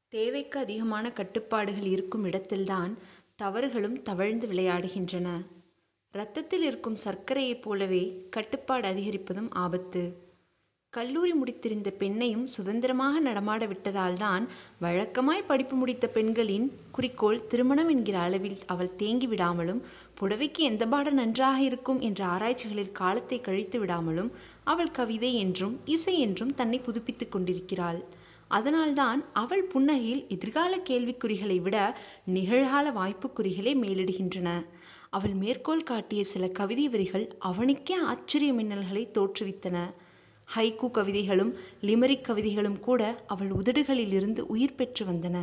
தேவைக்கு 0.08 0.60
அதிகமான 0.60 1.12
கட்டுப்பாடுகள் 1.12 1.84
இருக்கும் 1.84 2.24
இடத்தில்தான் 2.24 2.98
தவறுகளும் 3.36 4.02
தவழ்ந்து 4.02 4.48
விளையாடுகின்றன. 4.48 5.28
இரத்தத்தில் 6.14 6.64
இருக்கும் 6.64 6.96
சர்க்கரையைப் 7.04 7.62
போலவே 7.62 8.28
கட்டுப்பாடு 8.30 8.86
அதிகரிப்பதும் 8.90 9.50
ஆபத்து. 9.50 10.02
கல்லூரி 10.94 11.34
முடித்திருந்த 11.34 11.90
பெண்ணையும் 12.00 12.44
சுதந்திரமாக 12.44 13.20
நடமாட 13.20 13.68
விட்டதால்தான் 13.68 14.46
வழக்கமாய் 14.82 15.46
படிப்பு 15.48 15.76
முடித்த 15.76 16.08
பெண்களின் 16.08 16.66
குறிக்கோள் 16.92 17.48
திருமணம் 17.48 17.90
என்கிற 17.90 18.20
அளவில் 18.20 18.58
அவள் 18.66 18.96
தேங்கி 18.96 19.28
விடாமலும் 19.28 19.82
புடவைக்கு 20.20 20.58
எந்த 20.58 20.88
பாடம் 20.88 21.14
நன்றாக 21.14 21.60
இருக்கும் 21.62 22.00
என்ற 22.00 22.26
ஆராய்ச்சிகளில் 22.26 22.92
காலத்தை 22.92 23.42
கழித்து 23.42 23.86
விடாமலும் 23.86 24.32
அவள் 24.64 24.92
கவிதை 24.92 25.34
என்றும் 25.36 25.80
இசை 25.86 26.20
என்றும் 26.20 26.56
தன்னை 26.56 26.80
புதுப்பித்துக் 26.80 27.32
கொண்டிருக்கிறாள். 27.32 28.02
அதனால்தான் 28.48 29.24
அவள் 29.34 29.68
புன்னகையில் 29.68 30.28
எதிர்கால 30.28 30.78
கேள்விக்குறிகளை 30.90 31.62
விட 31.62 31.78
நிகழ்கால 32.34 32.94
வாய்ப்புக்குறிகளே 33.00 33.74
மேலிடுகின்றன. 33.84 34.50
அவள் 35.14 35.34
மேற்கோள் 35.34 35.84
காட்டிய 35.84 36.24
சில 36.24 36.48
கவிதை 36.48 36.90
வரிகள் 36.90 37.36
அவனுக்கே 37.40 37.96
ஆச்சரிய 38.04 38.54
மின்னல்களை 38.54 39.04
தோற்றுவித்தன. 39.18 39.78
ஹைக்கூ 40.56 40.92
கவிதைகளும் 40.92 41.52
லிமரிக் 41.82 42.26
கவிதைகளும் 42.28 42.80
கூட 42.80 43.02
அவள் 43.26 43.52
உதடுகளில் 43.52 44.14
இருந்து 44.14 44.48
உயிர் 44.48 44.76
பெற்று 44.76 45.06
வந்தன. 45.06 45.38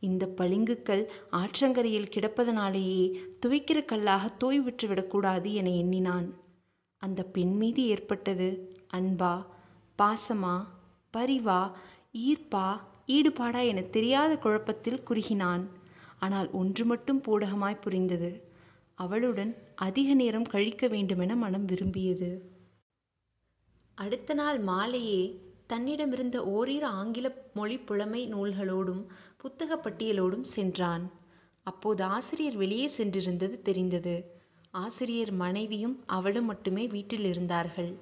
இந்த 0.00 0.26
பளிங்குக்கல் 0.36 1.04
ஆற்றங்கரையில் 1.30 2.12
கிடப்பதனாலேயே 2.14 3.02
துவைக்கிற 3.42 3.84
கல்லாக 3.84 4.30
தோய்வுற்று 4.38 4.88
விடக்கூடாது 4.88 5.54
என 5.54 5.70
எண்ணினான். 5.70 6.28
அந்த 6.98 7.22
பெண் 7.22 7.56
மீது 7.56 7.82
ஏற்பட்டது 7.86 8.48
அன்பா 8.92 9.34
பாசமா 9.98 10.56
பரிவா 11.14 11.60
ஈர்ப்பா 12.18 12.66
ஈடுபாடா 13.06 13.66
என 13.66 13.80
தெரியாத 13.80 14.32
குழப்பத்தில் 14.36 15.04
குறுகினான். 15.10 15.64
ஆனால் 16.18 16.50
ஒன்று 16.50 16.84
மட்டும் 16.84 17.22
பூடகமாய் 17.22 17.82
புரிந்தது. 17.82 18.30
அவளுடன் 18.98 19.52
அதிக 19.76 20.14
நேரம் 20.14 20.44
கழிக்க 20.44 20.88
வேண்டுமென 20.88 21.36
மனம் 21.36 21.64
விரும்பியது. 21.64 22.30
அடுத்த 23.98 24.34
நாள் 24.34 24.58
மாலையே 24.58 25.20
தன்னிடமிருந்த 25.68 26.36
ஓரிரு 26.36 26.86
ஆங்கில 26.86 27.26
மொழி 27.54 27.76
புலமை 27.78 28.22
நூல்களோடும் 28.34 29.02
புத்தக 29.36 29.76
பட்டியலோடும் 29.76 30.46
சென்றான். 30.54 31.04
அப்போது 31.66 32.02
ஆசிரியர் 32.04 32.56
வெளியே 32.56 32.90
சென்றிருந்தது 32.98 33.62
தெரிந்தது. 33.62 34.16
ஆசிரியர் 34.70 35.32
மனைவியும் 35.32 36.04
அவளும் 36.06 36.44
மட்டுமே 36.44 36.86
வீட்டில் 36.86 37.24
இருந்தார்கள். 37.24 37.92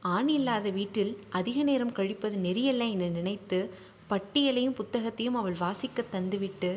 ஆண் 0.00 0.28
இல்லாத 0.28 0.70
வீட்டில் 0.70 1.12
அதிக 1.30 1.62
நேரம் 1.62 1.92
கழிப்பது 1.92 2.36
நெறியல்ல 2.36 2.90
என 2.90 3.08
நினைத்து 3.08 3.70
பட்டியலையும் 4.10 4.74
புத்தகத்தையும் 4.74 5.34
அவள் 5.34 5.58
வாசிக்க 5.58 6.04
தந்துவிட்டு 6.12 6.72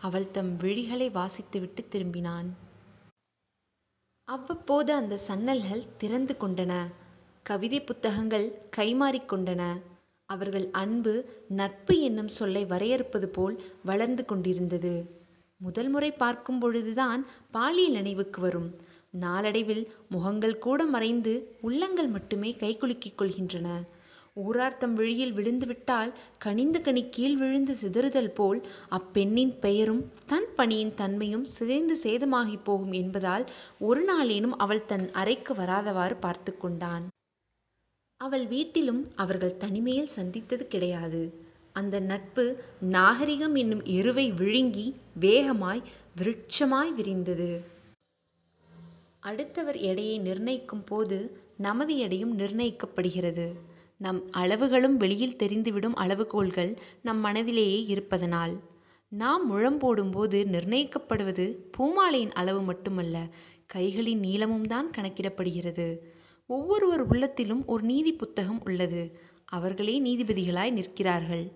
அவள் 0.00 0.30
தம் 0.30 0.52
விழிகளை 0.58 1.08
வாசித்துவிட்டு 1.18 1.82
திரும்பினான். 1.92 2.48
அவ்வப்போது 4.28 4.92
அந்த 4.92 5.18
சன்னல்கள் 5.28 5.82
திறந்து 5.96 6.36
கொண்டன. 6.40 6.72
கவிதை 7.42 7.80
புத்தகங்கள் 7.80 8.46
கைமாறிக் 8.76 9.32
கொண்டன. 9.32 9.62
அவர்கள் 10.28 10.68
அன்பு 10.72 11.24
நட்பு 11.48 12.00
என்னும் 12.00 12.28
சொல்லை 12.28 12.64
வரையறுப்பது 12.64 13.26
போல் 13.26 13.62
வளர்ந்து 13.84 14.24
கொண்டிருந்தது. 14.24 14.94
முதல் 15.56 15.88
முறை 15.88 16.10
பார்க்கும் 16.12 16.58
பொழுதுதான் 16.58 17.26
பாலியல் 17.50 17.92
நினைவுக்கு 17.92 18.40
வரும். 18.40 18.74
நாளடைவில் 19.10 19.92
முகங்கள் 20.08 20.58
கூட 20.58 20.84
மறைந்து 20.84 21.56
உள்ளங்கள் 21.60 22.06
மட்டுமே 22.06 22.56
கைகுலுக்கிக் 22.60 23.18
கொள்கின்றன. 23.18 23.68
ஊரார்த்தம் 24.36 24.94
விழியில் 24.94 25.32
விழுந்துவிட்டால் 25.32 26.12
கனிந்த 26.38 26.78
கனி 26.78 27.02
கீழ் 27.08 27.36
விழுந்து 27.36 27.74
சிதறுதல் 27.82 28.30
போல் 28.34 28.60
அப்பெண்ணின் 28.88 29.52
பெயரும் 29.58 30.00
தன் 30.26 30.48
பணியின் 30.56 30.94
தன்மையும் 30.94 31.44
சிதைந்து 31.44 31.96
சேதமாகிப் 32.02 32.64
போகும் 32.64 32.92
என்பதால் 32.92 33.44
ஒரு 33.78 34.00
நாளேனும் 34.04 34.56
அவள் 34.56 34.84
தன் 34.84 35.12
அறைக்கு 35.12 35.54
வராதவாறு 35.54 36.16
பார்த்து 36.20 36.52
கொண்டான். 36.56 37.04
அவள் 38.20 38.46
வீட்டிலும் 38.46 39.02
அவர்கள் 39.14 39.56
தனிமையில் 39.56 40.14
சந்தித்தது 40.16 40.66
கிடையாது. 40.66 41.22
அந்த 41.72 42.00
நட்பு 42.00 42.46
நாகரிகம் 42.80 43.54
என்னும் 43.54 43.84
எருவை 43.98 44.26
விழுங்கி 44.32 44.86
வேகமாய் 45.20 45.82
விருட்சமாய் 46.18 46.92
விரிந்தது. 46.94 47.50
அடுத்தவர் 49.20 49.76
எடையை 49.90 50.18
நிர்ணயிக்கும் 50.18 50.84
போது 50.84 51.18
நமது 51.56 51.96
எடையும் 51.96 52.38
நிர்ணயிக்கப்படுகிறது. 52.38 53.46
நம் 53.96 54.20
அளவுகளும் 54.36 54.96
வெளியில் 54.96 55.36
தெரிந்துவிடும் 55.36 55.96
அளவுகோல்கள் 55.96 56.76
நம் 57.02 57.24
மனதிலேயே 57.24 57.84
இருப்பதனால். 57.86 58.54
நாம் 59.08 59.46
முழம் 59.46 59.78
போடும்போது 59.78 60.46
நிர்ணயிக்கப்படுவது 60.52 61.44
பூமாலையின் 61.76 62.32
அளவு 62.32 62.62
மட்டுமல்ல 62.62 63.16
கைகளின் 63.74 64.18
நீளமும் 64.18 64.66
தான் 64.66 64.90
கணக்கிடப்படுகிறது. 64.96 65.96
ஒவ்வொருவர் 66.46 67.02
உள்ளத்திலும் 67.06 67.62
ஒரு 67.66 67.82
நீதி 67.82 68.12
புத்தகம் 68.12 68.60
உள்ளது. 68.64 69.18
அவர்களே 69.44 69.94
நீதிபதிகளாய் 70.02 70.70
நிற்கிறார்கள். 70.70 71.52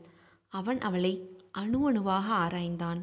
அவன் 0.48 0.80
அவளை 0.80 1.12
அணு 1.50 1.80
அணுவாக 1.88 2.26
ஆராய்ந்தான். 2.34 3.00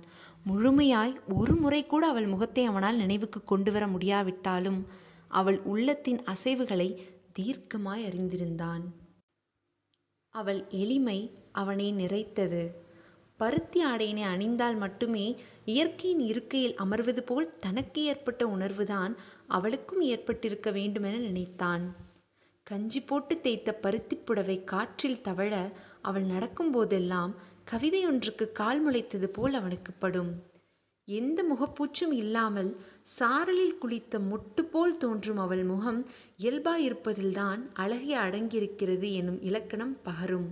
முழுமையாய் 0.47 1.15
ஒரு 1.33 1.55
முறை 1.55 1.85
கூட 1.85 2.07
அவள் 2.07 2.27
முகத்தை 2.27 2.65
அவனால் 2.65 2.95
நினைவுக்கு 2.95 3.43
கொண்டு 3.43 3.71
வர 3.71 3.87
முடியாவிட்டாலும் 3.87 4.85
அவள் 5.27 5.61
உள்ளத்தின் 5.63 6.21
அசைவுகளை 6.33 6.89
தீர்க்கமாய் 7.39 8.05
அறிந்திருந்தான். 8.09 8.83
அவள் 10.35 10.65
எளிமை 10.69 11.19
அவனை 11.51 11.93
நிறைத்தது. 11.93 12.63
பருத்தி 13.37 13.85
ஆடையினை 13.85 14.23
அணிந்தால் 14.23 14.77
மட்டுமே 14.77 15.35
இயற்கையின் 15.65 16.19
இருக்கையில் 16.19 16.75
அமர்வது 16.75 17.19
போல் 17.19 17.59
தனக்கு 17.59 18.03
ஏற்பட்ட 18.03 18.45
உணர்வுதான் 18.45 19.15
அவளுக்கும் 19.47 20.01
ஏற்பட்டிருக்க 20.01 20.71
வேண்டுமென 20.71 21.17
நினைத்தான். 21.17 21.85
கஞ்சி 22.63 23.01
போட்டு 23.01 23.41
தேய்த்த 23.41 23.73
பருத்திப் 23.73 24.25
புடவை 24.25 24.63
காற்றில் 24.63 25.21
தவழ 25.21 25.71
அவள் 26.01 26.23
நடக்கும் 26.23 26.71
போதெல்லாம் 26.71 27.33
கால் 28.53 28.81
முளைத்தது 28.89 29.25
போல் 29.25 29.53
அவனுக்கு 29.53 29.93
படும். 29.93 30.31
எந்த 31.07 31.39
முகப்பூச்சும் 31.43 32.13
இல்லாமல் 32.13 32.69
சாரலில் 33.17 33.79
குளித்த 33.81 34.19
மொட்டு 34.29 34.61
போல் 34.61 34.97
தோன்றும் 34.97 35.37
அவள் 35.37 35.63
முகம் 35.63 35.99
இயல்பாயிருப்பதில்தான் 36.39 37.61
அழகே 37.73 38.15
அடங்கியிருக்கிறது 38.15 39.09
எனும் 39.13 39.41
இலக்கணம் 39.41 39.97
பகரும். 40.03 40.47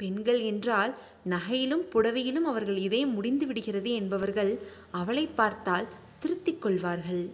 பெண்கள் 0.00 0.40
என்றால் 0.40 0.92
நகையிலும் 1.28 1.84
புடவையிலும் 1.92 2.46
அவர்கள் 2.46 2.76
இதயம் 2.76 3.12
முடிந்து 3.12 3.46
விடுகிறது 3.46 3.90
என்பவர்கள் 3.92 4.52
அவளை 4.90 5.24
பார்த்தால் 5.26 5.88
திருத்திக் 6.18 6.62
கொள்வார்கள். 6.62 7.24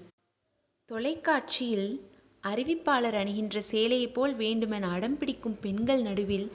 தொலைக்காட்சியில் 0.91 1.91
அறிவிப்பாளர் 2.45 3.19
அணிகின்ற 3.23 3.59
சேலையைப் 3.73 4.15
போல் 4.15 4.35
வேண்டுமென 4.35 4.89
அடம் 4.89 5.19
பிடிக்கும் 5.19 5.61
பெண்கள் 5.61 6.03
நடுவில் 6.03 6.49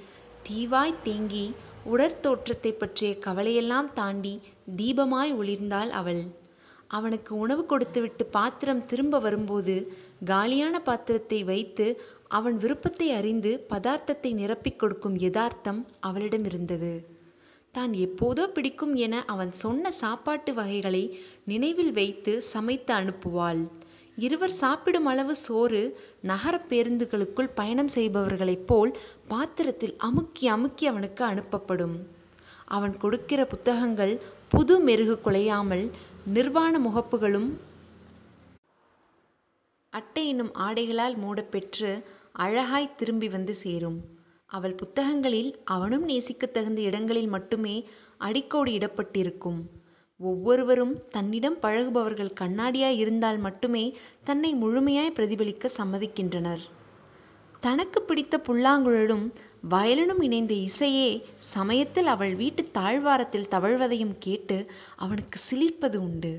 தீவாய் 0.50 1.02
தேங்கி 1.04 1.46
உடற்தோற்றத்தை 1.86 2.72
பற்றிய 2.74 3.18
கவலையெல்லாம் 3.20 3.90
தாண்டி 3.94 4.34
தீபமாய் 4.68 5.32
ஒளிர்ந்தாள் 5.40 5.92
அவள். 6.00 6.24
அவனுக்கு 6.88 7.32
உணவு 7.36 7.64
கொடுத்துவிட்டு 7.66 8.24
பாத்திரம் 8.26 8.86
திரும்ப 8.86 9.20
வரும்போது 9.20 9.76
காலியான 10.26 10.76
பாத்திரத்தை 10.80 11.40
வைத்து 11.44 11.86
அவன் 12.28 12.58
விருப்பத்தை 12.58 13.08
அறிந்து 13.12 13.52
பதார்த்தத்தை 13.70 14.32
நிரப்பிக் 14.34 14.80
கொடுக்கும் 14.82 15.18
யதார்த்தம் 15.18 15.82
அவளிடம் 16.00 16.44
இருந்தது. 16.44 16.94
தான் 17.76 17.94
எப்போதோ 18.06 18.44
பிடிக்கும் 18.48 18.96
என 18.96 19.24
அவன் 19.26 19.54
சொன்ன 19.54 19.92
சாப்பாட்டு 19.92 20.54
வகைகளை 20.54 21.04
நினைவில் 21.44 21.92
வைத்து 21.92 22.34
சமைத்து 22.54 22.94
அனுப்புவாள். 22.94 23.62
இருவர் 24.18 24.56
சாப்பிடும் 24.62 25.06
அளவு 25.06 25.36
சோறு 25.36 25.82
நகர 26.22 26.56
பேருந்துகளுக்குள் 26.70 27.56
பயணம் 27.56 27.92
செய்பவர்களைப் 27.96 28.68
போல் 28.68 28.92
பாத்திரத்தில் 29.28 29.96
அமுக்கி 29.98 30.48
அமுக்கி 30.48 30.86
அவனுக்கு 30.88 31.24
அனுப்பப்படும். 31.26 31.96
அவன் 32.68 32.94
கொடுக்கிற 32.98 33.42
புத்தகங்கள் 33.46 34.14
புது 34.54 34.80
மெருகு 34.80 35.20
குலையாமல் 35.26 35.92
நிர்வாண 36.26 36.80
முகப்புகளும் 36.80 37.48
அட்டை 39.90 40.28
என்னும் 40.28 40.52
ஆடைகளால் 40.54 41.16
மூடப்பெற்று 41.18 42.04
அழகாய் 42.32 42.96
திரும்பி 42.96 43.30
வந்து 43.30 43.56
சேரும். 43.56 43.98
அவள் 44.46 44.74
புத்தகங்களில் 44.74 45.60
அவனும் 45.66 46.08
நேசிக்கத் 46.10 46.52
தகுந்த 46.52 46.82
இடங்களில் 46.82 47.28
மட்டுமே 47.28 47.88
அடிக்கோடு 48.18 48.72
இடப்பட்டிருக்கும். 48.72 49.60
ஒவ்வொருவரும் 50.18 51.10
தன்னிடம் 51.10 51.60
பழகுபவர்கள் 51.60 52.38
கண்ணாடியாய் 52.42 52.98
இருந்தால் 52.98 53.38
மட்டுமே 53.38 53.98
தன்னை 54.24 54.54
முழுமையாய் 54.56 55.16
பிரதிபலிக்க 55.16 55.72
சம்மதிக்கின்றனர். 55.78 56.64
தனக்கு 57.64 58.02
பிடித்த 58.02 58.36
புல்லாங்குழலும் 58.38 59.26
வயலனும் 59.70 60.22
இணைந்த 60.22 60.54
இசையே 60.54 61.10
சமயத்தில் 61.38 62.06
அவள் 62.06 62.36
வீட்டு 62.36 62.72
தாழ்வாரத்தில் 62.72 63.48
தவழ்வதையும் 63.52 64.16
கேட்டு 64.20 64.58
அவனுக்கு 64.96 65.40
சிலிர்ப்பது 65.50 65.96
உண்டு. 65.96 66.34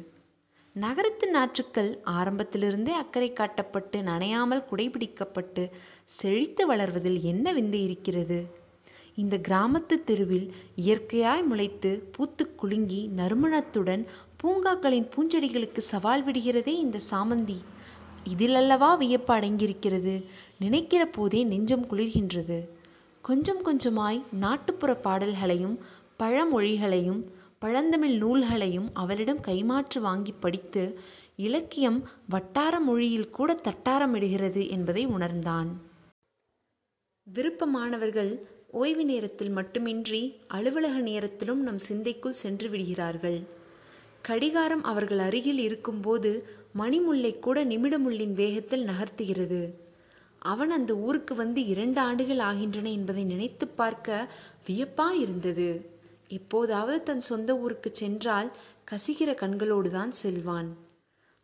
நகரத்து 0.76 1.26
நாற்றுக்கள் 1.34 1.90
ஆரம்பத்திலிருந்தே 2.04 2.92
அக்கறை 2.92 3.32
காட்டப்பட்டு 3.32 4.00
நனையாமல் 4.02 4.64
குடைபிடிக்கப்பட்டு 4.70 5.64
செழித்து 6.06 6.74
வளர்வதில் 6.74 7.20
என்ன 7.20 7.52
விந்தை 7.52 7.82
இருக்கிறது? 7.82 8.38
இந்த 9.14 9.36
கிராமத்து 9.48 9.96
தெருவில் 10.04 10.46
இயற்கையாய் 10.76 11.44
முளைத்து 11.50 11.92
பூத்து 12.12 12.54
குலுங்கி 12.54 13.10
நறுமணத்துடன் 13.16 14.04
பூங்காக்களின் 14.42 15.08
பூஞ்செடிகளுக்கு 15.14 15.78
சவால் 15.78 16.24
விடுகிறதே 16.24 16.74
இந்த 16.78 17.00
சாமந்தி. 17.10 17.58
இதிலல்லவா 18.28 18.96
வியப்பு 18.98 19.34
அடங்கியிருக்கிறது? 19.34 20.14
நினைக்கிற 20.64 21.02
போதே 21.16 21.40
நெஞ்சம் 21.44 21.86
குளிர்கின்றது. 21.90 22.58
கொஞ்சம் 23.24 23.62
கொஞ்சமாய் 23.66 24.20
நாட்டுப்புற 24.42 24.92
பாடல்களையும் 25.06 25.76
பழமொழிகளையும் 26.18 27.22
பழந்தமிழ் 27.62 28.14
நூல்களையும் 28.22 28.88
அவளிடம் 28.92 29.40
கைமாற்று 29.46 30.00
வாங்கி 30.00 30.32
படித்து 30.40 30.82
இலக்கியம் 31.36 31.98
வட்டார 32.28 32.74
மொழியில் 32.80 33.30
கூட 33.30 33.50
தட்டாரமிடுகிறது 33.62 34.62
என்பதை 34.68 35.02
உணர்ந்தான். 35.16 35.70
விருப்பமானவர்கள் 37.26 38.32
ஓய்வு 38.80 39.04
நேரத்தில் 39.04 39.50
மட்டுமின்றி 39.50 40.20
அலுவலக 40.48 40.96
நேரத்திலும் 41.08 41.62
நம் 41.62 41.80
சிந்தைக்குள் 41.88 42.40
சென்று 42.42 42.68
விடுகிறார்கள். 42.68 43.38
கடிகாரம் 44.22 44.84
அவர்கள் 44.92 45.22
அருகில் 45.28 45.62
இருக்கும்போது 45.68 46.30
மணிமுல்லை 46.78 47.32
கூட 47.38 47.64
நிமிடமுள்ளின் 47.64 48.34
வேகத்தில் 48.42 48.86
நகர்த்துகிறது. 48.86 49.62
அவன் 50.44 50.70
அந்த 50.70 50.92
ஊருக்கு 51.06 51.34
வந்து 51.34 51.60
இரண்டு 51.66 52.00
ஆண்டுகள் 52.00 52.38
ஆகின்றன 52.38 52.90
என்பதை 52.90 53.24
நினைத்து 53.24 53.66
பார்க்க 53.80 54.28
வியப்பா 54.66 55.08
இருந்தது. 55.24 55.68
எப்போதாவது 56.28 57.02
தன் 57.02 57.20
சொந்த 57.20 57.50
ஊருக்கு 57.56 57.90
சென்றால் 57.92 58.50
கசிகிற 58.90 59.30
கண்களோடு 59.34 59.90
தான் 59.90 60.12
செல்வான். 60.22 60.68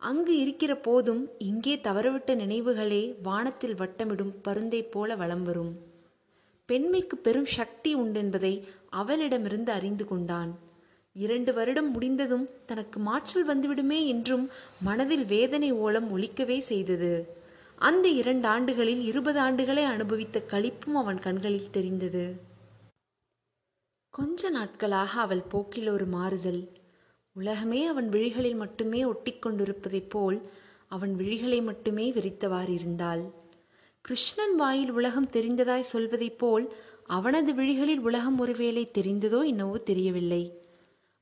அங்கு 0.01 0.33
இருக்கிற 0.39 0.75
போதும் 0.75 1.23
இங்கே 1.37 1.75
தவறவிட்ட 1.83 2.31
நினைவுகளே 2.35 3.03
வானத்தில் 3.23 3.75
வட்டமிடும் 3.75 4.33
பருந்தை 4.41 4.83
போல 4.83 5.15
வலம் 5.15 5.43
வரும். 5.43 5.73
பெண்மைக்கு 6.69 7.15
பெரும் 7.17 7.49
சக்தி 7.57 7.91
உண்டென்பதை 7.95 8.53
அவளிடமிருந்து 8.89 9.71
அறிந்து 9.71 10.05
கொண்டான். 10.05 10.51
இரண்டு 11.15 11.51
வருடம் 11.53 11.91
முடிந்ததும் 11.91 12.47
தனக்கு 12.65 12.99
மாற்றல் 12.99 13.47
வந்துவிடுமே 13.47 13.99
என்றும் 14.05 14.45
மனதில் 14.81 15.25
வேதனை 15.25 15.71
ஓலம் 15.85 16.09
ஒலிக்கவே 16.17 16.57
செய்தது. 16.71 17.13
அந்த 17.81 18.07
இரண்டு 18.07 18.47
ஆண்டுகளில் 18.47 19.03
இருபது 19.03 19.39
ஆண்டுகளை 19.41 19.83
அனுபவித்த 19.83 20.43
களிப்பும் 20.49 20.95
அவன் 20.95 21.19
கண்களில் 21.19 21.71
தெரிந்தது. 21.71 22.25
கொஞ்ச 24.13 24.49
நாட்களாக 24.49 25.21
அவள் 25.21 25.41
போக்கில் 25.41 25.87
ஒரு 25.87 26.05
மாறுதல். 26.05 26.61
உலகமே 27.35 27.85
அவன் 27.85 28.09
விழிகளில் 28.09 28.55
மட்டுமே 28.55 29.03
ஒட்டிக்கொண்டிருப்பதைப் 29.03 30.09
போல் 30.09 30.37
அவன் 30.87 31.13
விழிகளை 31.15 31.63
மட்டுமே 31.63 32.11
விரித்தவாறு 32.11 32.69
இருந்தாள். 32.69 33.23
கிருஷ்ணன் 34.01 34.55
வாயில் 34.55 34.91
உலகம் 34.91 35.29
தெரிந்ததாய் 35.29 35.91
சொல்வதைப் 35.93 36.39
போல் 36.39 36.73
அவனது 37.07 37.53
விழிகளில் 37.53 37.99
உலகம் 37.99 38.39
ஒருவேளை 38.39 38.91
தெரிந்ததோ 38.97 39.45
என்னவோ 39.45 39.77
தெரியவில்லை. 39.77 40.43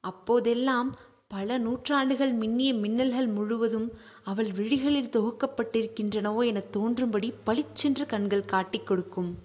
அப்போதெல்லாம் 0.04 0.90
பல 1.32 1.58
நூற்றாண்டுகள் 1.58 2.32
மின்னிய 2.34 2.74
மின்னல்கள் 2.74 3.28
முழுவதும் 3.34 3.92
அவள் 4.24 4.52
விழிகளில் 4.52 5.10
தொகுக்கப்பட்டிருக்கின்றனவோ 5.10 6.46
என 6.46 6.60
தோன்றும்படி 6.60 7.34
பளிச்சென்று 7.44 8.06
கண்கள் 8.06 8.46
காட்டிக் 8.46 8.88
கொடுக்கும். 8.88 9.38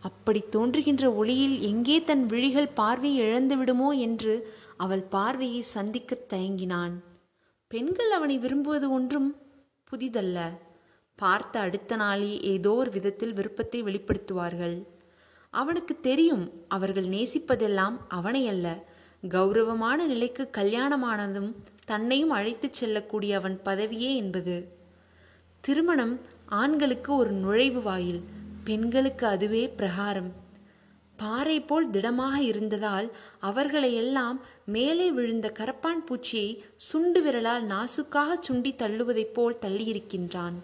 அப்படி 0.00 0.40
தோன்றுகின்ற 0.50 1.12
ஒளியில் 1.12 1.60
எங்கே 1.60 2.02
தன் 2.02 2.26
விழிகள் 2.26 2.68
பார்வையை 2.68 3.26
இழந்து 3.26 3.56
விடுமோ 3.56 3.90
என்று 3.90 4.34
அவள் 4.76 5.02
பார்வையை 5.02 5.62
சந்திக்கத் 5.74 6.32
தயங்கினான். 6.32 6.96
பெண்கள் 7.68 8.10
அவனை 8.10 8.38
விரும்புவது 8.38 8.90
ஒன்றும் 8.90 9.36
புதிதல்ல. 9.90 10.38
பார்த்த 11.18 11.60
அடுத்த 11.60 11.96
நாளே 11.96 12.40
ஏதோ 12.40 12.72
ஒரு 12.72 12.90
விதத்தில் 12.90 13.32
விருப்பத்தை 13.32 13.82
வெளிப்படுத்துவார்கள். 13.82 14.76
அவனுக்கு 15.50 16.00
தெரியும் 16.00 16.52
அவர்கள் 16.68 17.04
நேசிப்பதெல்லாம் 17.04 17.96
அவனை 18.08 18.48
அல்ல 18.48 18.92
கௌரவமான 19.28 20.06
நிலைக்கு 20.06 20.50
கல்யாணமானதும் 20.56 21.54
தன்னையும் 21.84 22.30
அழைத்துச் 22.30 22.72
செல்லக்கூடிய 22.72 23.36
அவன் 23.36 23.60
பதவியே 23.64 24.16
என்பது. 24.16 24.68
திருமணம் 25.60 26.20
ஆண்களுக்கு 26.46 27.14
ஒரு 27.14 27.30
நுழைவு 27.30 27.82
வாயில் 27.82 28.22
பெண்களுக்கு 28.64 29.26
அதுவே 29.26 29.68
பிரகாரம். 29.68 30.32
பாறை 31.16 31.60
போல் 31.60 31.90
திடமாக 31.90 32.42
இருந்ததால் 32.42 33.12
அவர்களையெல்லாம் 33.40 34.40
மேலே 34.66 35.10
விழுந்த 35.10 35.52
கரப்பான் 35.58 36.04
பூச்சியை 36.10 36.58
சுண்டு 36.76 37.22
விரலால் 37.22 37.66
நாசுக்காக 37.66 38.38
சுண்டி 38.48 38.74
தள்ளுவதைப் 38.76 39.32
போல் 39.32 39.58
தள்ளியிருக்கின்றான். 39.60 40.54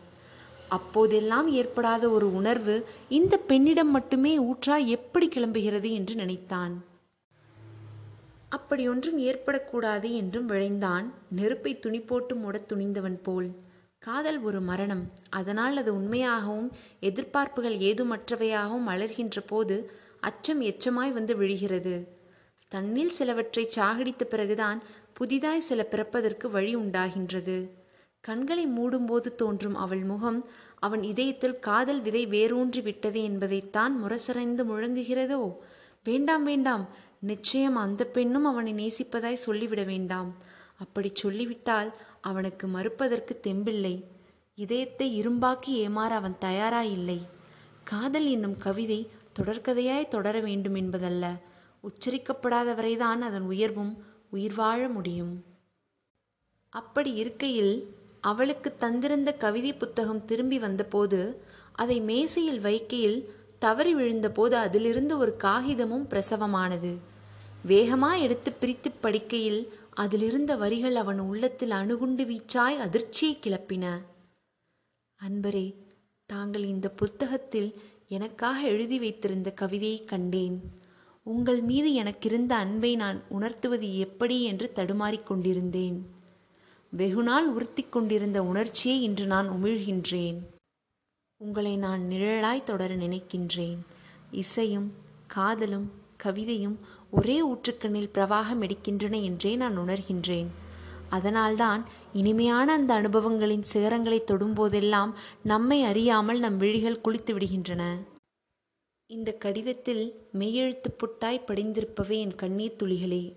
அப்போதெல்லாம் 0.69 1.49
ஏற்படாத 1.49 2.09
ஒரு 2.09 2.35
உணர்வு 2.35 2.87
இந்த 3.09 3.37
பெண்ணிடம் 3.37 3.91
மட்டுமே 3.91 4.39
ஊற்றா 4.39 4.85
எப்படி 4.85 5.29
கிளம்புகிறது 5.29 5.91
என்று 5.91 6.15
நினைத்தான். 6.15 6.89
அப்படி 8.51 8.89
ஒன்றும் 8.89 9.19
ஏற்படக்கூடாது 9.19 10.11
என்றும் 10.13 10.47
விழைந்தான். 10.47 11.13
நெருப்பை 11.31 11.79
துணி 11.79 12.01
போட்டு 12.01 12.35
மூடத் 12.35 12.73
துணிந்தவன் 12.73 13.19
போல். 13.23 13.51
காதல் 13.99 14.41
ஒரு 14.41 14.61
மரணம். 14.61 15.11
அதனால் 15.31 15.77
அது 15.77 15.95
உண்மையாகவும் 15.95 16.71
எதிர்பார்ப்புகள் 17.01 17.79
ஏதுமற்றவையாகவும் 17.79 18.87
மலர்கின்ற 18.89 19.41
போது 19.47 19.91
அச்சம் 20.21 20.61
எச்சமாய் 20.61 21.13
வந்து 21.13 21.37
விழுகிறது. 21.37 22.19
தன்னில் 22.69 23.11
சிலவற்றை 23.11 23.69
சாகடித்த 23.77 24.25
பிறகுதான் 24.25 24.83
புதிதாய் 25.13 25.61
சில 25.61 25.83
பிறப்பதற்கு 25.83 26.51
வழி 26.51 26.77
உண்டாகின்றது. 26.77 27.69
கண்களை 28.21 28.67
மூடும்போது 28.67 29.35
தோன்றும் 29.35 29.75
அவள் 29.75 30.05
முகம் 30.05 30.49
அவன் 30.79 31.03
இதயத்தில் 31.03 31.59
காதல் 31.59 32.01
விதை 32.01 32.27
வேரூன்றி 32.27 32.81
விட்டது 32.81 33.23
என்பதைத்தான் 33.23 34.05
முரசறைந்து 34.05 34.65
முழங்குகிறதோ? 34.65 35.57
வேண்டாம் 36.05 36.45
வேண்டாம். 36.45 36.89
நிச்சயம் 37.21 37.77
அந்த 37.77 38.05
பெண்ணும் 38.05 38.45
அவனை 38.45 38.73
நேசிப்பதாய் 38.75 39.45
சொல்லிவிட 39.47 39.83
வேண்டாம். 39.83 40.35
அப்படி 40.79 41.11
சொல்லிவிட்டால் 41.15 41.95
அவனுக்கு 42.21 42.67
மறுப்பதற்கு 42.67 43.41
தெம்பில்லை. 43.43 44.05
இதயத்தை 44.55 45.09
இரும்பாக்கி 45.21 45.67
ஏமாற 45.67 46.13
அவன் 46.21 46.37
தயாராயில்லை. 46.41 47.19
காதல் 47.85 48.27
என்னும் 48.27 48.57
கவிதை 48.57 49.09
தொடர்கதையாய் 49.39 50.09
தொடர 50.09 50.41
வேண்டும் 50.41 50.75
என்பதல்ல. 50.75 51.37
உச்சரிக்கப்படாதவரைதான் 51.83 53.21
அதன் 53.21 53.43
உயர்வும் 53.43 54.05
உயிர் 54.31 54.55
வாழ 54.55 54.89
முடியும். 54.89 55.45
அப்படி 56.69 57.15
இருக்கையில் 57.15 57.95
அவளுக்கு 58.21 58.77
தந்திருந்த 58.81 59.37
கவிதை 59.37 59.73
புத்தகம் 59.75 60.25
திரும்பி 60.25 60.59
வந்தபோது 60.59 61.45
அதை 61.73 62.01
மேசையில் 62.01 62.61
வைக்கையில் 62.61 63.25
தவறி 63.59 63.95
விழுந்தபோது 63.95 64.53
அதிலிருந்து 64.53 65.19
ஒரு 65.19 65.37
காகிதமும் 65.43 66.07
பிரசவமானது. 66.09 66.99
வேகமா 67.67 68.21
எடுத்து 68.21 68.53
பிரித்து 68.53 68.91
படிக்கையில் 69.03 69.67
அதிலிருந்த 69.91 70.57
வரிகள் 70.57 70.95
அவன் 70.95 71.19
உள்ளத்தில் 71.19 71.71
அணுகுண்டு 71.71 72.25
வீச்சாய் 72.25 72.77
அதிர்ச்சியை 72.77 73.39
கிளப்பின. 73.41 73.99
அன்பரே 75.29 75.75
தாங்கள் 76.27 76.65
இந்த 76.65 76.91
புத்தகத்தில் 76.91 77.75
எனக்காக 78.09 78.61
எழுதி 78.61 78.99
வைத்திருந்த 78.99 79.53
கவிதையை 79.53 80.05
கண்டேன். 80.05 80.61
உங்கள் 81.23 81.61
மீது 81.61 81.93
எனக்கிருந்த 81.93 82.55
அன்பை 82.55 82.97
நான் 82.97 83.23
உணர்த்துவது 83.29 83.99
எப்படி 83.99 84.43
என்று 84.43 84.73
தடுமாறிக் 84.73 85.27
கொண்டிருந்தேன். 85.27 86.11
வெகுநாள் 86.97 87.47
உறுத்தி 87.47 87.83
கொண்டிருந்த 87.83 88.43
உணர்ச்சியை 88.43 89.03
இன்று 89.03 89.27
நான் 89.27 89.51
உமிழ்கின்றேன். 89.51 90.39
உங்களை 91.37 91.77
நான் 91.77 92.03
நிழலாய் 92.03 92.63
தொடர 92.63 92.97
நினைக்கின்றேன். 92.97 93.79
இசையும் 94.31 94.93
காதலும் 95.27 95.93
கவிதையும் 96.23 96.77
ஒரே 97.11 97.37
ஊற்றுக்கண்ணில் 97.47 98.13
பிரவாகம் 98.15 98.63
எடுக்கின்றன 98.63 99.23
என்றே 99.23 99.57
நான் 99.57 99.79
உணர்கின்றேன். 99.79 100.47
அதனால்தான் 101.09 101.85
இனிமையான 102.13 102.73
அந்த 102.73 103.01
அனுபவங்களின் 103.01 103.65
சிகரங்களை 103.73 104.19
தொடும்போதெல்லாம் 104.27 105.13
நம்மை 105.43 105.83
அறியாமல் 105.83 106.39
நம் 106.39 106.57
விழிகள் 106.57 107.01
குளித்து 107.05 107.33
விடுகின்றன. 107.37 107.83
இந்த 109.07 109.33
கடிதத்தில் 109.33 110.29
மெய்யெழுத்து 110.39 110.91
புட்டாய் 110.97 111.47
படிந்திருப்பவை 111.47 112.19
என் 112.19 112.35
கண்ணீர் 112.35 112.77
துளிகளே. 112.83 113.33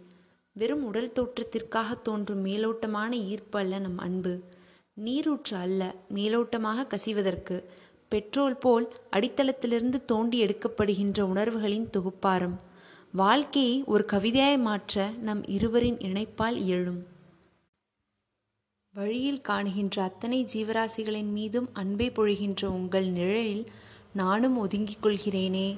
வெறும் 0.56 0.84
உடல் 0.84 1.12
தோற்றத்திற்காக 1.12 2.02
தோன்றும் 2.02 2.46
மேலோட்டமான 2.46 3.12
ஈர்ப்பு 3.12 3.60
அல்ல 3.60 3.80
நம் 3.80 3.98
அன்பு. 3.98 4.40
நீரூற்று 4.94 5.56
அல்ல 5.58 5.96
மேலோட்டமாக 6.14 6.88
கசிவதற்கு. 6.88 7.64
பெட்ரோல் 8.10 8.58
போல் 8.58 8.86
அடித்தளத்திலிருந்து 9.12 10.06
தோண்டி 10.06 10.46
எடுக்கப்படுகின்ற 10.46 11.22
உணர்வுகளின் 11.22 11.90
தொகுப்பாரம். 11.90 12.72
வாழ்க்கையை 13.16 13.84
ஒரு 13.84 14.06
கவிதையாய் 14.12 14.60
மாற்ற 14.60 15.10
நம் 15.10 15.46
இருவரின் 15.46 15.98
இணைப்பால் 15.98 16.56
இயலும். 16.56 17.06
வழியில் 18.94 19.42
காணுகின்ற 19.42 20.02
அத்தனை 20.02 20.48
ஜீவராசிகளின் 20.54 21.32
மீதும் 21.32 21.70
அன்பை 21.74 22.10
பொழிகின்ற 22.10 22.66
உங்கள் 22.66 23.06
நிழலில் 23.06 23.72
நானும் 24.14 24.58
ஒதுங்கிக் 24.58 25.06
கொள்கிறேனே. 25.06 25.78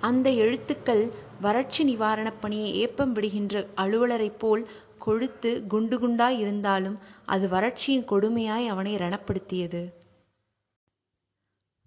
அந்த 0.00 0.30
எழுத்துக்கள் 0.30 1.10
வறட்சி 1.40 1.96
நிவாரணப் 1.96 2.40
பணியை 2.40 2.74
ஏப்பம் 2.74 3.12
விடுகின்ற 3.12 3.68
அலுவலரைப் 3.76 4.38
போல் 4.38 4.68
கொழுத்து 4.98 5.66
குண்டு 5.66 5.98
குண்டாய் 5.98 6.38
இருந்தாலும் 6.38 6.98
அது 7.24 7.48
வறட்சியின் 7.48 8.04
கொடுமையாய் 8.04 8.66
அவனை 8.66 8.96
ரணப்படுத்தியது. 8.96 9.92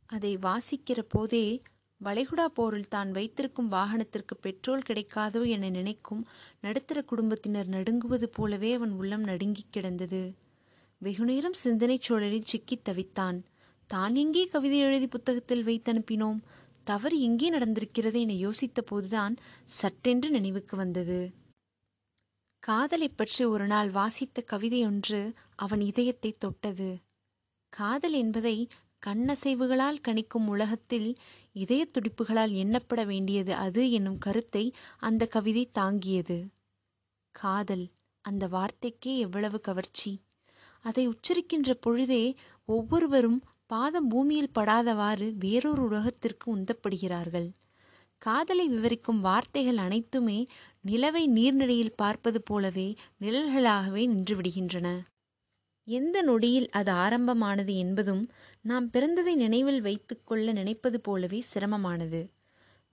அதை 0.06 0.38
வாசிக்கிற 0.38 1.00
போதே 1.10 1.62
வளைகுடா 2.02 2.46
போரில் 2.46 2.88
தான் 2.88 3.12
வைத்திருக்கும் 3.12 3.72
வாகனத்திற்கு 3.72 4.34
பெட்ரோல் 4.42 4.82
கிடைக்காதோ 4.88 5.48
என 5.48 5.70
நினைக்கும் 5.70 6.28
நடுத்தர 6.62 7.02
குடும்பத்தினர் 7.02 7.68
நடுங்குவது 7.68 8.24
போலவே 8.24 8.74
அவன் 8.74 8.92
உள்ளம் 8.92 9.24
நடுங்கிக் 9.24 9.72
கிடந்தது. 9.72 10.22
வெகுநேரம் 11.02 11.54
சிந்தனைச் 11.54 12.02
சூழலில் 12.02 12.46
சிக்கித் 12.46 12.90
தவித்தான். 12.90 13.40
தான் 13.90 14.16
எங்கே 14.16 14.46
கவிதை 14.46 14.80
எழுதி 14.80 15.08
புத்தகத்தில் 15.08 15.66
வைத்தனுப்பினோம்? 15.66 16.40
தவறு 16.84 17.22
எங்கே 17.22 17.54
நடந்திருக்கிறது? 17.54 18.20
என 18.20 18.50
யோசித்த 18.50 18.82
போதுதான் 18.86 19.36
சட்டென்று 19.66 20.30
நினைவுக்கு 20.30 20.78
வந்தது. 20.78 21.20
காதலைப் 22.64 23.18
பற்றி 23.18 23.44
ஒரு 23.46 23.68
நாள் 23.68 23.90
வாசித்த 23.90 24.44
கவிதையொன்று 24.52 25.22
அவன் 25.56 25.82
இதயத்தை 25.82 26.36
தொட்டது. 26.40 26.90
காதல் 27.74 28.14
என்பதை 28.14 28.58
கண்ணசைவுகளால் 29.04 30.04
கணிக்கும் 30.08 30.48
உலகத்தில் 30.48 31.10
இதய 31.54 31.82
துடிப்புகளால் 31.86 32.54
எண்ணப்பட 32.54 33.06
வேண்டியது 33.06 33.54
அது 33.56 33.92
என்னும் 33.92 34.18
கருத்தை 34.18 34.64
அந்த 35.00 35.26
கவிதை 35.26 35.64
தாங்கியது. 35.72 36.38
காதல் 37.36 37.86
அந்த 38.26 38.44
வார்த்தைக்கே 38.48 39.14
எவ்வளவு 39.18 39.62
கவர்ச்சி. 39.62 40.12
அதை 40.86 41.04
உச்சரிக்கின்ற 41.08 41.72
பொழுதே 41.80 42.24
ஒவ்வொருவரும் 42.70 43.40
பாதம் 43.66 44.08
பூமியில் 44.08 44.56
படாதவாறு 44.56 45.28
வேறொரு 45.38 45.82
உலகத்திற்கு 45.82 46.46
உந்தப்படுகிறார்கள். 46.56 47.50
காதலை 48.22 48.66
விவரிக்கும் 48.68 49.20
வார்த்தைகள் 49.20 49.78
அனைத்துமே 49.78 50.40
நிலவை 50.88 51.24
நீர்நிலையில் 51.28 51.96
பார்ப்பது 51.96 52.40
போலவே 52.42 52.88
நிழல்களாகவே 53.22 54.04
நின்றுவிடுகின்றன 54.08 54.88
எந்த 55.88 56.22
நொடியில் 56.22 56.70
அது 56.70 56.92
ஆரம்பமானது 56.92 57.74
என்பதும் 57.76 58.24
நாம் 58.66 58.88
பிறந்ததை 58.94 59.34
நினைவில் 59.36 59.82
வைத்துக்கொள்ள 59.82 60.52
நினைப்பது 60.52 60.98
போலவே 61.02 61.44
சிரமமானது. 61.54 62.22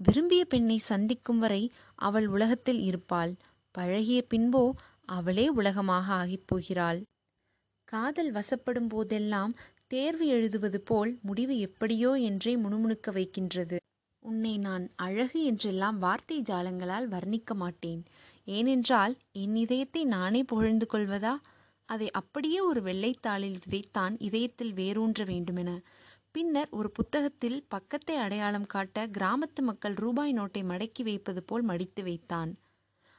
விரும்பிய 0.00 0.44
பெண்ணை 0.44 0.76
சந்திக்கும் 0.76 1.38
வரை 1.38 1.62
அவள் 1.98 2.26
உலகத்தில் 2.26 2.80
இருப்பாள். 2.80 3.32
பழகிய 3.74 4.20
பின்போ 4.30 4.62
அவளே 5.08 5.48
உலகமாக 5.48 6.06
ஆகிப் 6.14 6.46
போகிறாள். 6.46 7.00
காதல் 7.84 8.30
வசப்படும் 8.32 8.88
போதெல்லாம் 8.88 9.54
தேர்வு 9.86 10.26
எழுதுவது 10.26 10.80
போல் 10.80 11.18
முடிவு 11.22 11.58
எப்படியோ 11.58 12.14
என்றே 12.14 12.56
முணுமுணுக்க 12.56 13.12
வைக்கின்றது. 13.12 13.76
உன்னை 14.22 14.54
நான் 14.58 14.84
அழகு 14.96 15.40
என்றெல்லாம் 15.44 15.98
வார்த்தை 15.98 16.38
ஜாலங்களால் 16.40 17.08
வர்ணிக்க 17.08 17.54
மாட்டேன். 17.54 18.02
ஏனென்றால் 18.48 19.14
என் 19.32 19.56
இதயத்தை 19.56 20.04
நானே 20.04 20.42
புகழ்ந்து 20.42 20.86
கொள்வதா? 20.92 21.34
அதை 21.86 22.10
அப்படியே 22.10 22.60
ஒரு 22.60 22.82
வெள்ளைத்தாளில் 22.82 23.60
விதைத்தான் 23.68 24.16
இதயத்தில் 24.18 24.72
வேரூன்ற 24.72 25.24
வேண்டுமென. 25.24 25.80
பின்னர் 26.30 26.68
ஒரு 26.70 26.90
புத்தகத்தில் 26.90 27.64
பக்கத்தை 27.68 28.16
அடையாளம் 28.16 28.66
காட்ட 28.66 29.06
கிராமத்து 29.06 29.60
மக்கள் 29.60 29.94
ரூபாய் 29.94 30.32
நோட்டை 30.32 30.62
மடக்கி 30.62 31.02
வைப்பது 31.02 31.42
போல் 31.42 31.62
மடித்து 31.62 32.02
வைத்தான். 32.02 32.56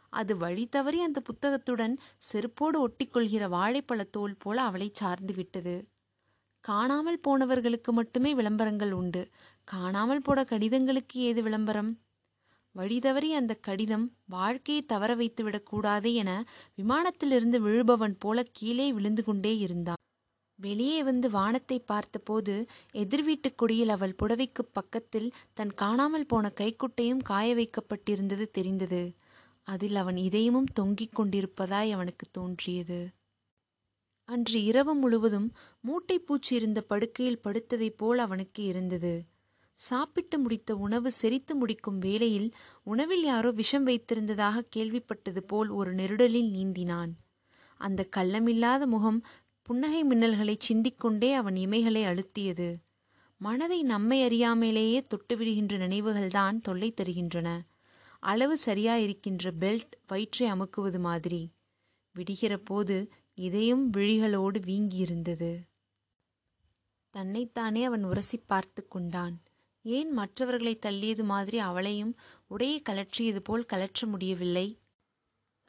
அது 0.09 0.37
வழி 0.37 0.65
தவறி 0.65 1.01
அந்த 1.01 1.19
புத்தகத்துடன் 1.19 1.99
செருப்போடு 2.17 2.87
ஒட்டிக்கொள்கிற 2.87 3.49
வாழைப்பழத் 3.49 4.09
தோல் 4.09 4.35
போல 4.39 4.61
அவளை 4.61 4.89
சார்ந்து 4.93 5.33
விட்டது. 5.33 5.87
காணாமல் 6.59 7.19
போனவர்களுக்கு 7.27 7.91
மட்டுமே 7.91 8.33
விளம்பரங்கள் 8.33 8.91
உண்டு. 8.91 9.29
காணாமல் 9.63 10.21
போன 10.21 10.43
கடிதங்களுக்கு 10.43 11.13
ஏது 11.13 11.43
விளம்பரம்? 11.43 11.97
வழிதவறி 12.75 13.29
அந்த 13.31 13.53
கடிதம் 13.53 14.13
வாழ்க்கையை 14.25 14.83
தவற 14.85 15.15
வைத்துவிடக்கூடாது 15.15 16.13
என 16.13 16.45
விமானத்திலிருந்து 16.75 17.59
விழுபவன் 17.59 18.15
போல 18.19 18.45
கீழே 18.51 18.93
விழுந்து 18.93 19.23
கொண்டே 19.23 19.57
இருந்தான். 19.57 20.01
வெளியே 20.59 21.03
வந்து 21.03 21.29
வானத்தை 21.29 21.79
பார்த்தபோது 21.79 22.65
எதிர் 22.91 23.23
வீட்டுக் 23.23 23.57
கொடியில் 23.57 23.89
அவள் 23.89 24.15
புடவைக்குப் 24.19 24.73
பக்கத்தில் 24.73 25.33
தன் 25.53 25.73
காணாமல் 25.73 26.25
போன 26.25 26.51
கைக்குட்டையும் 26.55 27.23
காய 27.23 27.55
வைக்கப்பட்டிருந்தது 27.55 28.51
தெரிந்தது. 28.51 29.13
அதில் 29.63 29.95
அவன் 29.95 30.15
இதயமும் 30.15 30.71
தொங்கிக் 30.73 31.21
கொண்டிருப்பதாய் 31.21 31.91
அவனுக்கு 31.91 32.27
தோன்றியது. 32.31 33.07
அன்று 34.25 34.63
இரவு 34.63 34.95
முழுவதும் 34.95 35.51
மூட்டை 35.79 36.19
பூச்சி 36.19 36.55
இருந்த 36.55 36.81
படுக்கையில் 36.81 37.41
படுத்ததைப் 37.43 37.97
போல் 37.97 38.17
அவனுக்கு 38.17 38.63
இருந்தது. 38.63 39.23
சாப்பிட்டு 39.75 40.39
முடித்த 40.39 40.75
உணவு 40.75 41.11
செரித்து 41.21 41.53
முடிக்கும் 41.53 41.97
வேளையில் 41.97 42.53
உணவில் 42.83 43.23
யாரோ 43.23 43.51
விஷம் 43.51 43.87
வைத்திருந்ததாக 43.87 44.65
கேள்விப்பட்டது 44.75 45.39
போல் 45.39 45.69
ஒரு 45.69 45.95
நெருடலில் 45.95 46.51
நீந்தினான். 46.51 47.11
அந்த 47.77 48.07
கள்ளமில்லாத 48.15 48.85
முகம் 48.85 49.25
புன்னகை 49.61 50.03
மின்னல்களைச் 50.03 50.59
சிந்திக்கொண்டே 50.59 51.33
அவன் 51.33 51.53
இமைகளை 51.53 52.03
அழுத்தியது. 52.03 52.75
மனதை 53.37 53.83
நம்மை 53.83 54.27
அறியாமலேயே 54.27 55.01
தொட்டுவிடுகின்ற 55.07 55.77
நினைவுகள்தான் 55.77 56.61
தொல்லை 56.61 56.93
தருகின்றன. 57.01 57.59
அளவு 58.19 58.57
சரியாயிருக்கின்ற 58.65 59.51
பெல்ட் 59.59 59.91
வயிற்றை 60.07 60.51
அமுக்குவது 60.51 60.99
மாதிரி. 60.99 61.49
விடுகிற 62.11 62.57
போது 62.57 63.09
இதயம் 63.33 63.89
விழிகளோடு 63.89 64.59
வீங்கியிருந்தது. 64.59 65.57
தன்னைத்தானே 67.09 67.83
அவன் 67.83 68.03
உரசி 68.03 68.37
பார்த்து 68.37 68.87
கொண்டான். 68.87 69.37
ஏன் 69.85 70.11
மற்றவர்களை 70.11 70.79
தள்ளியது 70.85 71.23
மாதிரி 71.23 71.57
அவளையும் 71.57 72.15
உடையை 72.49 72.79
கலற்றியது 72.89 73.39
போல் 73.43 73.63
கலற்ற 73.63 74.07
முடியவில்லை? 74.07 74.77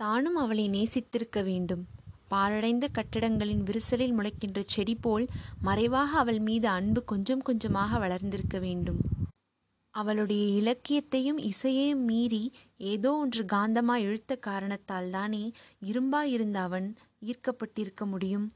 தானும் 0.00 0.36
அவளை 0.36 0.68
நேசித்திருக்க 0.68 1.44
வேண்டும். 1.44 1.84
பாழடைந்த 2.28 2.88
கட்டடங்களின் 2.92 3.62
விரிசலில் 3.62 4.14
முளைக்கின்ற 4.18 4.62
செடி 4.66 4.94
போல் 4.94 5.26
மறைவாக 5.62 6.18
அவள் 6.18 6.38
மீது 6.38 6.68
அன்பு 6.68 7.04
கொஞ்சம் 7.04 7.42
கொஞ்சமாக 7.42 7.98
வளர்ந்திருக்க 7.98 8.58
வேண்டும். 8.58 9.00
அவளுடைய 9.90 10.46
இலக்கியத்தையும் 10.46 11.38
இசையையும் 11.38 12.04
மீறி 12.04 12.52
ஏதோ 12.76 13.12
ஒன்று 13.12 13.44
காந்தமாய் 13.44 14.02
இழுத்த 14.02 14.36
காரணத்தால் 14.36 15.10
தானே 15.10 15.52
இரும்பாயிருந்த 15.84 16.54
அவன் 16.54 16.94
ஈர்க்கப்பட்டிருக்க 17.22 18.04
முடியும்? 18.04 18.52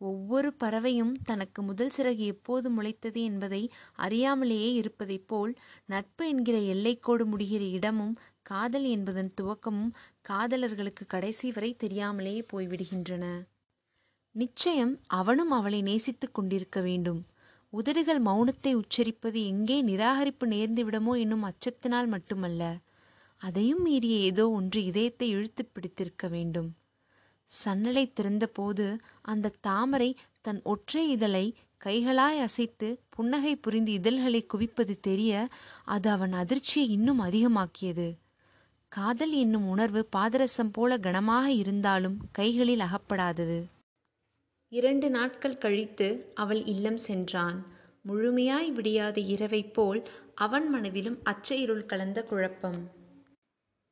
ஒவ்வொரு 0.00 0.52
பறவையும் 0.52 1.12
தனக்கு 1.24 1.62
முதல் 1.62 1.92
சிறகு 1.96 2.24
எப்போது 2.26 2.66
முளைத்தது 2.70 3.20
என்பதை 3.22 3.70
அறியாமலேயே 3.98 4.70
இருப்பதைப் 4.72 5.28
போல் 5.28 5.52
நட்பு 5.84 6.28
என்கிற 6.28 6.58
எல்லைக்கோடு 6.74 7.24
முடிகிற 7.24 7.62
இடமும் 7.70 8.14
காதல் 8.42 8.84
என்பதன் 8.84 9.30
துவக்கமும் 9.40 9.92
காதலர்களுக்கு 10.28 11.04
கடைசி 11.06 11.52
வரை 11.52 11.70
தெரியாமலேயே 11.74 12.42
போய்விடுகின்றன. 12.52 13.24
நிச்சயம் 14.34 14.98
அவனும் 15.06 15.50
அவளை 15.50 15.82
நேசித்துக் 15.82 16.34
கொண்டிருக்க 16.34 16.80
வேண்டும். 16.80 17.20
உதடுகள் 17.72 18.20
மௌனத்தை 18.22 18.72
உச்சரிப்பது 18.74 19.38
எங்கே 19.44 19.76
நிராகரிப்பு 19.82 20.46
நேர்ந்துவிடுமோ 20.46 21.12
என்னும் 21.18 21.42
அச்சத்தினால் 21.42 22.06
மட்டுமல்ல 22.06 22.62
அதையும் 23.40 23.82
மீறிய 23.82 24.16
ஏதோ 24.20 24.44
ஒன்று 24.48 24.84
இதயத்தை 24.84 25.28
இழுத்து 25.28 25.64
பிடித்திருக்க 25.64 26.28
வேண்டும். 26.28 26.68
சன்னலை 27.64 28.12
திறந்தபோது 28.12 28.98
அந்த 29.22 29.52
தாமரை 29.60 30.16
தன் 30.40 30.60
ஒற்றை 30.64 31.10
இதழை 31.10 31.54
கைகளாய் 31.84 32.40
அசைத்து 32.40 33.00
புன்னகை 33.08 33.56
புரிந்து 33.56 33.92
இதழ்களை 33.92 34.46
குவிப்பது 34.46 35.00
தெரிய 35.00 35.48
அது 35.84 36.10
அவன் 36.10 36.32
அதிர்ச்சியை 36.32 36.88
இன்னும் 36.90 37.20
அதிகமாக்கியது. 37.20 38.14
காதல் 38.88 39.32
என்னும் 39.32 39.68
உணர்வு 39.68 40.08
பாதரசம் 40.16 40.72
போல 40.72 40.98
கனமாக 40.98 41.50
இருந்தாலும் 41.50 42.16
கைகளில் 42.32 42.80
அகப்படாதது. 42.80 43.64
இரண்டு 44.68 45.10
நாட்கள் 45.10 45.58
கழித்து 45.58 46.32
அவள் 46.34 46.64
இல்லம் 46.64 46.96
சென்றான். 46.96 47.66
முழுமையாய் 48.08 48.70
விடியாத 48.70 49.20
இரவைப் 49.20 49.74
போல் 49.74 50.08
அவன் 50.34 50.68
மனதிலும் 50.68 51.18
அச்ச 51.22 51.54
இருள் 51.54 51.86
கலந்த 51.86 52.22
குழப்பம். 52.22 53.02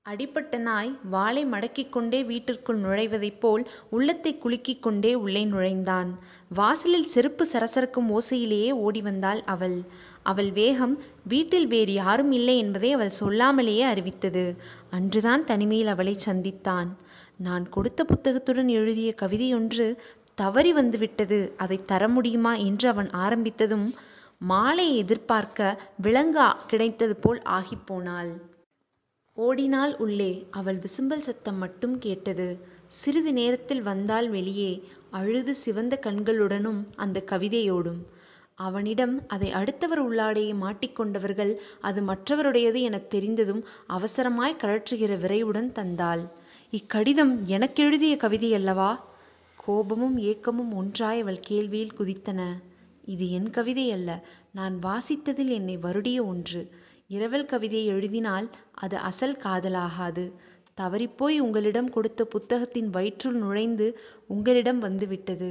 அடிப்பட்ட 0.07 0.59
நாய் 0.59 0.99
வாலை 1.05 1.47
மடக்கிக் 1.47 1.91
கொண்டே 1.91 2.25
வீட்டிற்குள் 2.25 2.79
நுழைவதைப் 2.79 3.41
போல் 3.41 3.69
உள்ளத்தை 3.89 4.39
குலுக்கிக் 4.45 4.81
கொண்டே 4.81 5.15
உள்ளே 5.15 5.45
நுழைந்தான். 5.45 6.19
வாசலில் 6.49 7.07
செருப்பு 7.07 7.47
சரசரக்கும் 7.53 8.09
ஓசையிலேயே 8.09 8.71
ஓடி 8.71 9.03
வந்தாள் 9.03 9.43
அவள். 9.45 9.77
அவள் 10.23 10.51
வேகம் 10.51 10.95
வீட்டில் 11.25 11.67
வேறு 11.67 11.93
யாரும் 11.93 12.33
இல்லை 12.33 12.59
என்பதை 12.59 12.93
அவள் 12.93 13.13
சொல்லாமலேயே 13.21 13.85
அறிவித்தது. 13.85 14.45
அன்றுதான் 14.91 15.45
தனிமையில் 15.45 15.87
அவளை 15.87 16.17
சந்தித்தான். 16.27 16.91
நான் 17.37 17.69
கொடுத்த 17.69 18.05
புத்தகத்துடன் 18.05 18.69
எழுதிய 18.69 19.15
கவிதையொன்று 19.23 19.87
தவறி 20.35 20.73
வந்துவிட்டது. 20.73 21.55
அதை 21.57 21.85
தர 21.85 22.09
முடியுமா? 22.09 22.55
என்று 22.55 22.89
அவன் 22.89 23.11
ஆரம்பித்ததும் 23.17 23.89
மாலையை 24.39 24.97
எதிர்பார்க்க 24.97 25.79
விலங்கு 25.97 26.49
கிடைத்தது 26.67 27.17
போல் 27.17 27.43
ஆகிப்போனாள் 27.51 28.33
ஓடினாள் 29.37 29.97
உள்ளே 29.97 30.47
அவள் 30.51 30.79
விசும்பல் 30.79 31.19
சத்தம் 31.19 31.57
மட்டும் 31.57 31.99
கேட்டது. 31.99 32.59
சிறிது 32.87 33.33
நேரத்தில் 33.33 33.83
வந்தாள் 33.83 34.29
வெளியே 34.29 34.83
அழுது 35.11 35.55
சிவந்த 35.55 35.99
கண்களுடனும் 36.03 36.85
அந்த 36.97 37.23
கவிதையோடும். 37.27 38.01
அவனிடம் 38.55 39.29
அதை 39.29 39.51
அடுத்தவர் 39.51 40.11
உள்ளாடையை 40.11 40.55
மாட்டிக்கொண்டவர்கள் 40.55 41.57
அது 41.81 42.03
மற்றவருடையது 42.03 42.81
எனத் 42.81 43.11
தெரிந்ததும் 43.11 43.65
அவசரமாய் 43.89 44.59
கழற்றுகிற 44.59 45.19
விரைவுடன் 45.19 45.73
தந்தாள். 45.73 46.29
இக்கடிதம் 46.73 47.35
எனக்கெழுதிய 47.47 48.17
கவிதையல்லவா 48.17 48.17
கவிதை 48.17 48.55
அல்லவா? 48.55 48.91
கோபமும் 49.57 50.19
ஏக்கமும் 50.19 50.75
ஒன்றாய் 50.75 51.21
அவள் 51.21 51.41
கேள்வியில் 51.49 51.95
குதித்தன. 51.99 52.41
இது 53.05 53.31
என் 53.31 53.51
கவிதை 53.51 53.93
அல்ல. 53.93 54.25
நான் 54.53 54.79
வாசித்ததில் 54.83 55.49
என்னை 55.49 55.79
வருடிய 55.79 56.25
ஒன்று. 56.25 56.63
இரவல் 57.13 57.47
கவிதை 57.47 57.81
எழுதினால் 57.87 58.47
அது 58.75 58.97
அசல் 58.99 59.37
காதலாகாது. 59.37 60.25
தவறிப்போய் 60.81 61.39
உங்களிடம் 61.39 61.91
கொடுத்த 61.91 62.25
புத்தகத்தின் 62.25 62.91
வயிற்றுள் 62.91 63.35
நுழைந்து 63.35 63.87
உங்களிடம் 64.27 64.79
வந்துவிட்டது. 64.79 65.51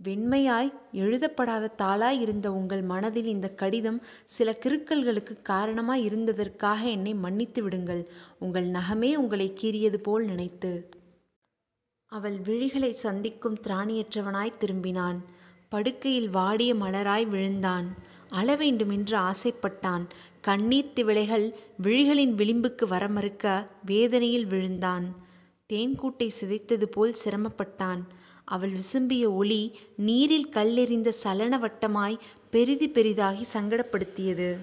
வெண்மையாய் 0.00 0.68
எழுதப்படாத 0.92 1.70
தாளாய் 1.78 2.20
இருந்த 2.20 2.52
உங்கள் 2.52 2.82
மனதில் 2.82 3.26
இந்த 3.26 3.48
கடிதம் 3.50 3.98
சில 4.26 4.54
கிறுக்கல்களுக்கு 4.62 5.34
காரணமாய் 5.42 6.04
இருந்ததற்காக 6.08 6.82
என்னை 6.90 7.14
மன்னித்து 7.14 7.62
விடுங்கள். 7.62 8.02
உங்கள் 8.38 8.68
நகமே 8.68 9.10
உங்களை 9.16 9.48
கீறியது 9.60 10.00
போல் 10.02 10.24
நினைத்து. 10.24 10.72
அவள் 12.12 12.36
விழிகளை 12.44 12.90
சந்திக்கும் 12.90 13.58
திராணியற்றவனாய் 13.66 14.58
திரும்பினான். 14.60 15.18
படுக்கையில் 15.68 16.30
வாடிய 16.30 16.74
மலராய் 16.74 17.26
விழுந்தான். 17.26 17.88
அழ 18.30 18.56
வேண்டுமென்று 18.56 19.18
ஆசைப்பட்டான். 19.18 20.02
கண்ணீர் 20.40 20.92
திவளைகள் 20.94 21.54
விழிகளின் 21.82 22.34
விளிம்புக்கு 22.34 22.86
வர 22.88 23.08
மறுக்க 23.08 23.68
வேதனையில் 23.86 24.46
விழுந்தான். 24.46 25.14
தேன்கூட்டை 25.68 26.30
சிதைத்தது 26.40 26.84
போல் 26.84 27.14
சிரமப்பட்டான். 27.24 28.00
அவள் 28.44 28.72
விசும்பிய 28.72 29.28
ஒளி 29.32 29.78
நீரில் 29.96 30.48
கல்லெறிந்த 30.48 31.12
சலன 31.24 31.58
வட்டமாய் 31.58 32.18
பெரிதி 32.52 32.92
பெரிதாகி 32.92 33.44
சங்கடப்படுத்தியது. 33.52 34.58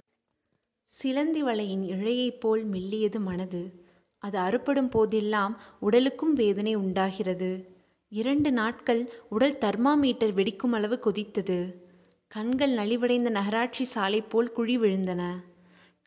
சிலந்தி 0.84 1.44
வலையின் 1.44 1.86
இழையைப் 1.86 2.40
போல் 2.40 2.70
மெல்லியது 2.70 3.20
மனது. 3.20 3.84
அது 4.18 4.38
அறுபடும் 4.38 4.90
போதெல்லாம் 4.90 5.62
உடலுக்கும் 5.80 6.34
வேதனை 6.34 6.76
உண்டாகிறது. 6.76 7.74
இரண்டு 8.10 8.52
நாட்கள் 8.52 9.14
உடல் 9.30 9.58
தர்மாமீட்டர் 9.58 10.34
வெடிக்கும் 10.34 10.72
அளவு 10.72 11.00
கொதித்தது. 11.06 11.84
கண்கள் 12.32 12.72
நலிவடைந்த 12.72 13.30
நகராட்சி 13.30 13.84
சாலை 13.84 14.22
போல் 14.22 14.52
குழி 14.52 14.74
விழுந்தன. 14.78 15.22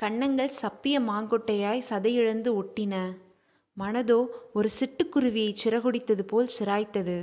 கன்னங்கள் 0.01 0.51
சப்பிய 0.63 0.97
மாங்கொட்டையாய் 1.01 1.87
சதையிழந்து 1.91 2.51
ஒட்டின. 2.61 2.95
மனதோ 3.77 4.19
ஒரு 4.53 4.69
சிட்டுக்குருவியை 4.81 5.53
சிறகுடித்தது 5.65 6.25
போல் 6.27 6.51
சிராய்த்தது. 6.59 7.17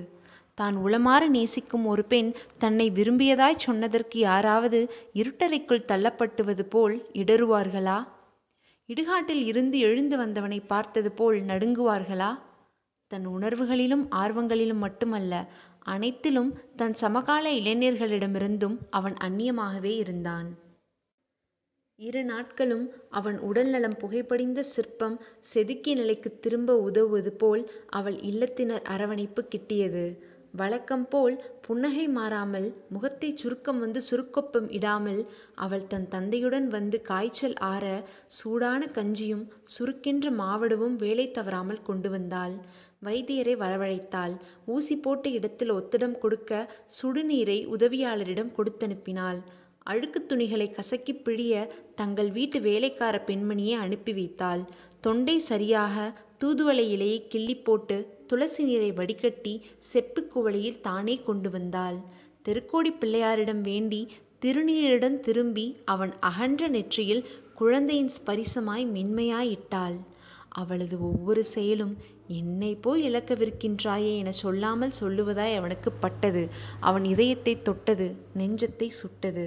தான் 0.57 0.77
உளமாற 0.77 1.27
நேசிக்கும் 1.27 1.85
ஒரு 1.85 2.05
பெண் 2.05 2.31
தன்னை 2.57 2.87
விரும்பியதாய் 2.89 3.63
சொன்னதற்கு 3.65 4.19
யாராவது 4.19 4.79
இருட்டறைக்குள் 5.13 5.87
தள்ளப்பட்டுவது 5.87 6.65
போல் 6.65 6.95
இடறுவார்களா? 7.13 7.99
இடுகாட்டில் 8.89 9.45
இருந்து 9.45 9.79
எழுந்து 9.79 10.17
வந்தவனை 10.17 10.59
பார்த்தது 10.67 11.11
போல் 11.11 11.39
நடுங்குவார்களா? 11.41 12.31
தன் 13.11 13.27
உணர்வுகளிலும் 13.27 14.05
ஆர்வங்களிலும் 14.15 14.83
மட்டுமல்ல 14.85 15.33
அனைத்திலும் 15.85 16.51
தன் 16.75 16.95
சமகால 16.95 17.45
இளைஞர்களிடமிருந்தும் 17.51 18.77
அவன் 18.89 19.15
அந்நியமாகவே 19.25 19.93
இருந்தான். 19.95 20.47
இரு 21.99 22.21
நாட்களும் 22.23 22.85
அவன் 23.09 23.37
உடல்நலம் 23.39 23.97
புகைப்படிந்த 23.97 24.61
சிற்பம் 24.71 25.17
செதுக்கிய 25.53 25.93
நிலைக்கு 25.95 26.29
திரும்ப 26.39 26.71
உதவுவது 26.79 27.31
போல் 27.33 27.63
அவள் 27.89 28.17
இல்லத்தினர் 28.21 28.83
அரவணைப்பு 28.85 29.43
கிட்டியது. 29.51 30.05
வழக்கம் 30.53 31.05
போல் 31.07 31.33
புன்னகை 31.61 32.03
மாறாமல் 32.09 32.67
முகத்தை 32.89 33.29
சுருக்கம் 33.33 33.79
வந்து 33.79 34.01
சுருக்கொப்பம் 34.01 34.67
இடாமல் 34.69 35.21
அவள் 35.55 35.87
தன் 35.87 36.07
தந்தையுடன் 36.07 36.67
வந்து 36.67 36.97
காய்ச்சல் 37.01 37.57
ஆற 37.71 37.85
சூடான 38.37 38.87
கஞ்சியும் 38.97 39.43
சுருக்கென்ற 39.73 40.29
மாவடுவும் 40.35 40.95
வேலை 40.95 41.27
தவறாமல் 41.31 41.83
கொண்டு 41.83 42.09
வந்தாள். 42.09 42.55
வைத்தியரை 43.07 43.55
வரவழைத்தாள். 43.63 44.33
ஊசி 44.65 44.95
போட்ட 44.97 45.29
இடத்தில் 45.29 45.71
ஒத்திடம் 45.71 46.17
கொடுக்க 46.17 46.51
சுடுநீரை 46.97 47.59
உதவியாளரிடம் 47.75 48.51
கொடுத்தனுப்பினாள் 48.57 49.39
அழுக்கு 49.83 50.19
துணிகளை 50.25 50.67
கசக்கி 50.71 51.13
பிழிய 51.25 51.55
தங்கள் 51.95 52.29
வீட்டு 52.31 52.59
வேலைக்கார 52.59 53.15
பெண்மணியை 53.27 53.75
அனுப்பி 53.85 54.13
வைத்தாள். 54.13 54.61
தொண்டை 55.01 55.37
சரியாக 55.51 56.05
தூதுவளை 56.43 56.85
இலையை 56.95 57.19
கிள்ளி 57.27 57.55
போட்டு 57.57 57.97
துளசி 58.27 58.63
நீரை 58.63 58.91
வடிகட்டி 58.91 59.53
செப்பு 59.91 60.21
குவளையில் 60.33 60.81
தானே 60.81 61.15
கொண்டு 61.27 61.49
வந்தாள். 61.49 61.97
தெருக்கோடி 62.41 62.91
பிள்ளையாரிடம் 63.01 63.61
வேண்டி 63.61 64.01
திருநீருடன் 64.39 65.19
திரும்பி 65.19 65.67
அவன் 65.85 66.13
அகன்ற 66.29 66.67
நெற்றியில் 66.67 67.23
குழந்தையின் 67.53 68.11
ஸ்பரிசமாய் 68.17 68.85
மென்மையாயிட்டாள் 68.95 69.95
அவளது 70.55 71.01
ஒவ்வொரு 71.01 71.43
செயலும் 71.43 71.97
என்னை 72.27 72.75
போய் 72.75 73.09
இழக்கவிருக்கின்றாயே 73.09 74.17
என 74.17 74.31
சொல்லாமல் 74.31 74.97
சொல்லுவதாய் 75.01 75.55
அவனுக்கு 75.55 75.91
பட்டது. 75.91 76.43
அவன் 76.79 77.05
இதயத்தை 77.05 77.61
தொட்டது 77.61 78.07
நெஞ்சத்தை 78.37 78.89
சுட்டது. 78.89 79.45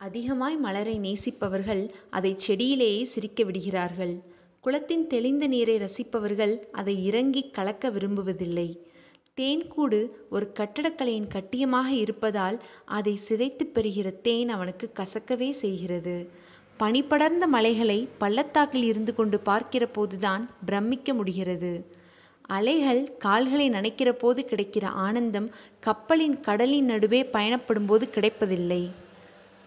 அதிகமாய் 0.00 0.56
மலரை 0.56 0.96
நேசிப்பவர்கள் 0.98 1.82
அதை 2.10 2.32
செடியிலேயே 2.36 3.04
சிரிக்க 3.04 3.44
விடுகிறார்கள். 3.44 4.14
குளத்தின் 4.60 5.06
தெளிந்த 5.06 5.46
நீரை 5.46 5.76
ரசிப்பவர்கள் 5.78 6.54
அதை 6.72 7.04
இறங்கி 7.04 7.50
கலக்க 7.50 7.90
விரும்புவதில்லை. 7.90 8.68
தேன்கூடு 9.40 9.98
ஒரு 10.30 10.52
கட்டடக்கலையின் 10.58 11.32
கட்டியமாக 11.34 11.86
இருப்பதால் 11.86 12.62
அதை 12.84 13.20
சிதைத்துப் 13.28 13.74
பெறுகிற 13.74 14.10
தேன் 14.10 14.48
அவனுக்கு 14.48 14.92
கசக்கவே 14.94 15.50
செய்கிறது. 15.50 16.44
பனிபடர்ந்த 16.76 17.46
மலைகளை 17.46 18.08
பள்ளத்தாக்கில் 18.18 18.82
இருந்து 18.82 19.14
கொண்டு 19.14 19.40
பார்க்கிற 19.40 19.86
போதுதான் 19.86 20.50
பிரமிக்க 20.64 21.14
முடிகிறது. 21.14 21.86
அலைகள் 22.42 23.16
கால்களை 23.16 23.70
நனைக்கிற 23.70 24.12
போது 24.12 24.46
கிடைக்கிற 24.50 24.84
ஆனந்தம் 24.84 25.50
கப்பலின் 25.80 26.40
கடலின் 26.40 26.84
நடுவே 26.84 27.24
பயணப்படும் 27.24 27.86
போது 27.86 28.10
கிடைப்பதில்லை. 28.10 28.90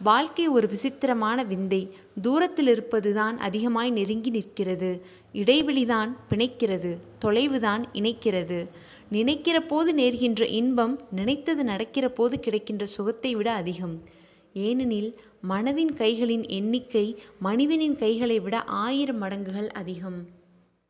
வாழ்க்கை 0.01 0.47
ஒரு 0.47 0.67
விசித்திரமான 0.67 1.43
விந்தை. 1.43 1.93
தூரத்தில் 2.21 2.67
இருப்பதுதான் 2.67 3.37
அதிகமாய் 3.37 3.91
நெருங்கி 3.91 4.29
நிற்கிறது. 4.29 5.05
இடைவெளிதான் 5.33 6.15
பிணைக்கிறது. 6.29 6.97
தொலைவுதான் 7.25 7.83
இணைக்கிறது. 7.93 8.67
நினைக்கிற 9.09 9.61
போது 9.61 9.95
நேர்கின்ற 9.95 10.41
இன்பம் 10.41 10.99
நினைத்தது 11.11 11.63
நடக்கிற 11.63 12.09
போது 12.09 12.39
கிடைக்கின்ற 12.39 12.85
சுகத்தை 12.85 13.35
விட 13.35 13.51
அதிகம். 13.51 14.17
ஏனெனில் 14.53 15.19
மனதின் 15.47 15.93
கைகளின் 15.93 16.47
எண்ணிக்கை 16.47 17.17
மனிதனின் 17.39 17.95
கைகளை 17.95 18.39
விட 18.39 18.63
ஆயிரம் 18.63 19.21
மடங்குகள் 19.21 19.69
அதிகம். 19.69 20.38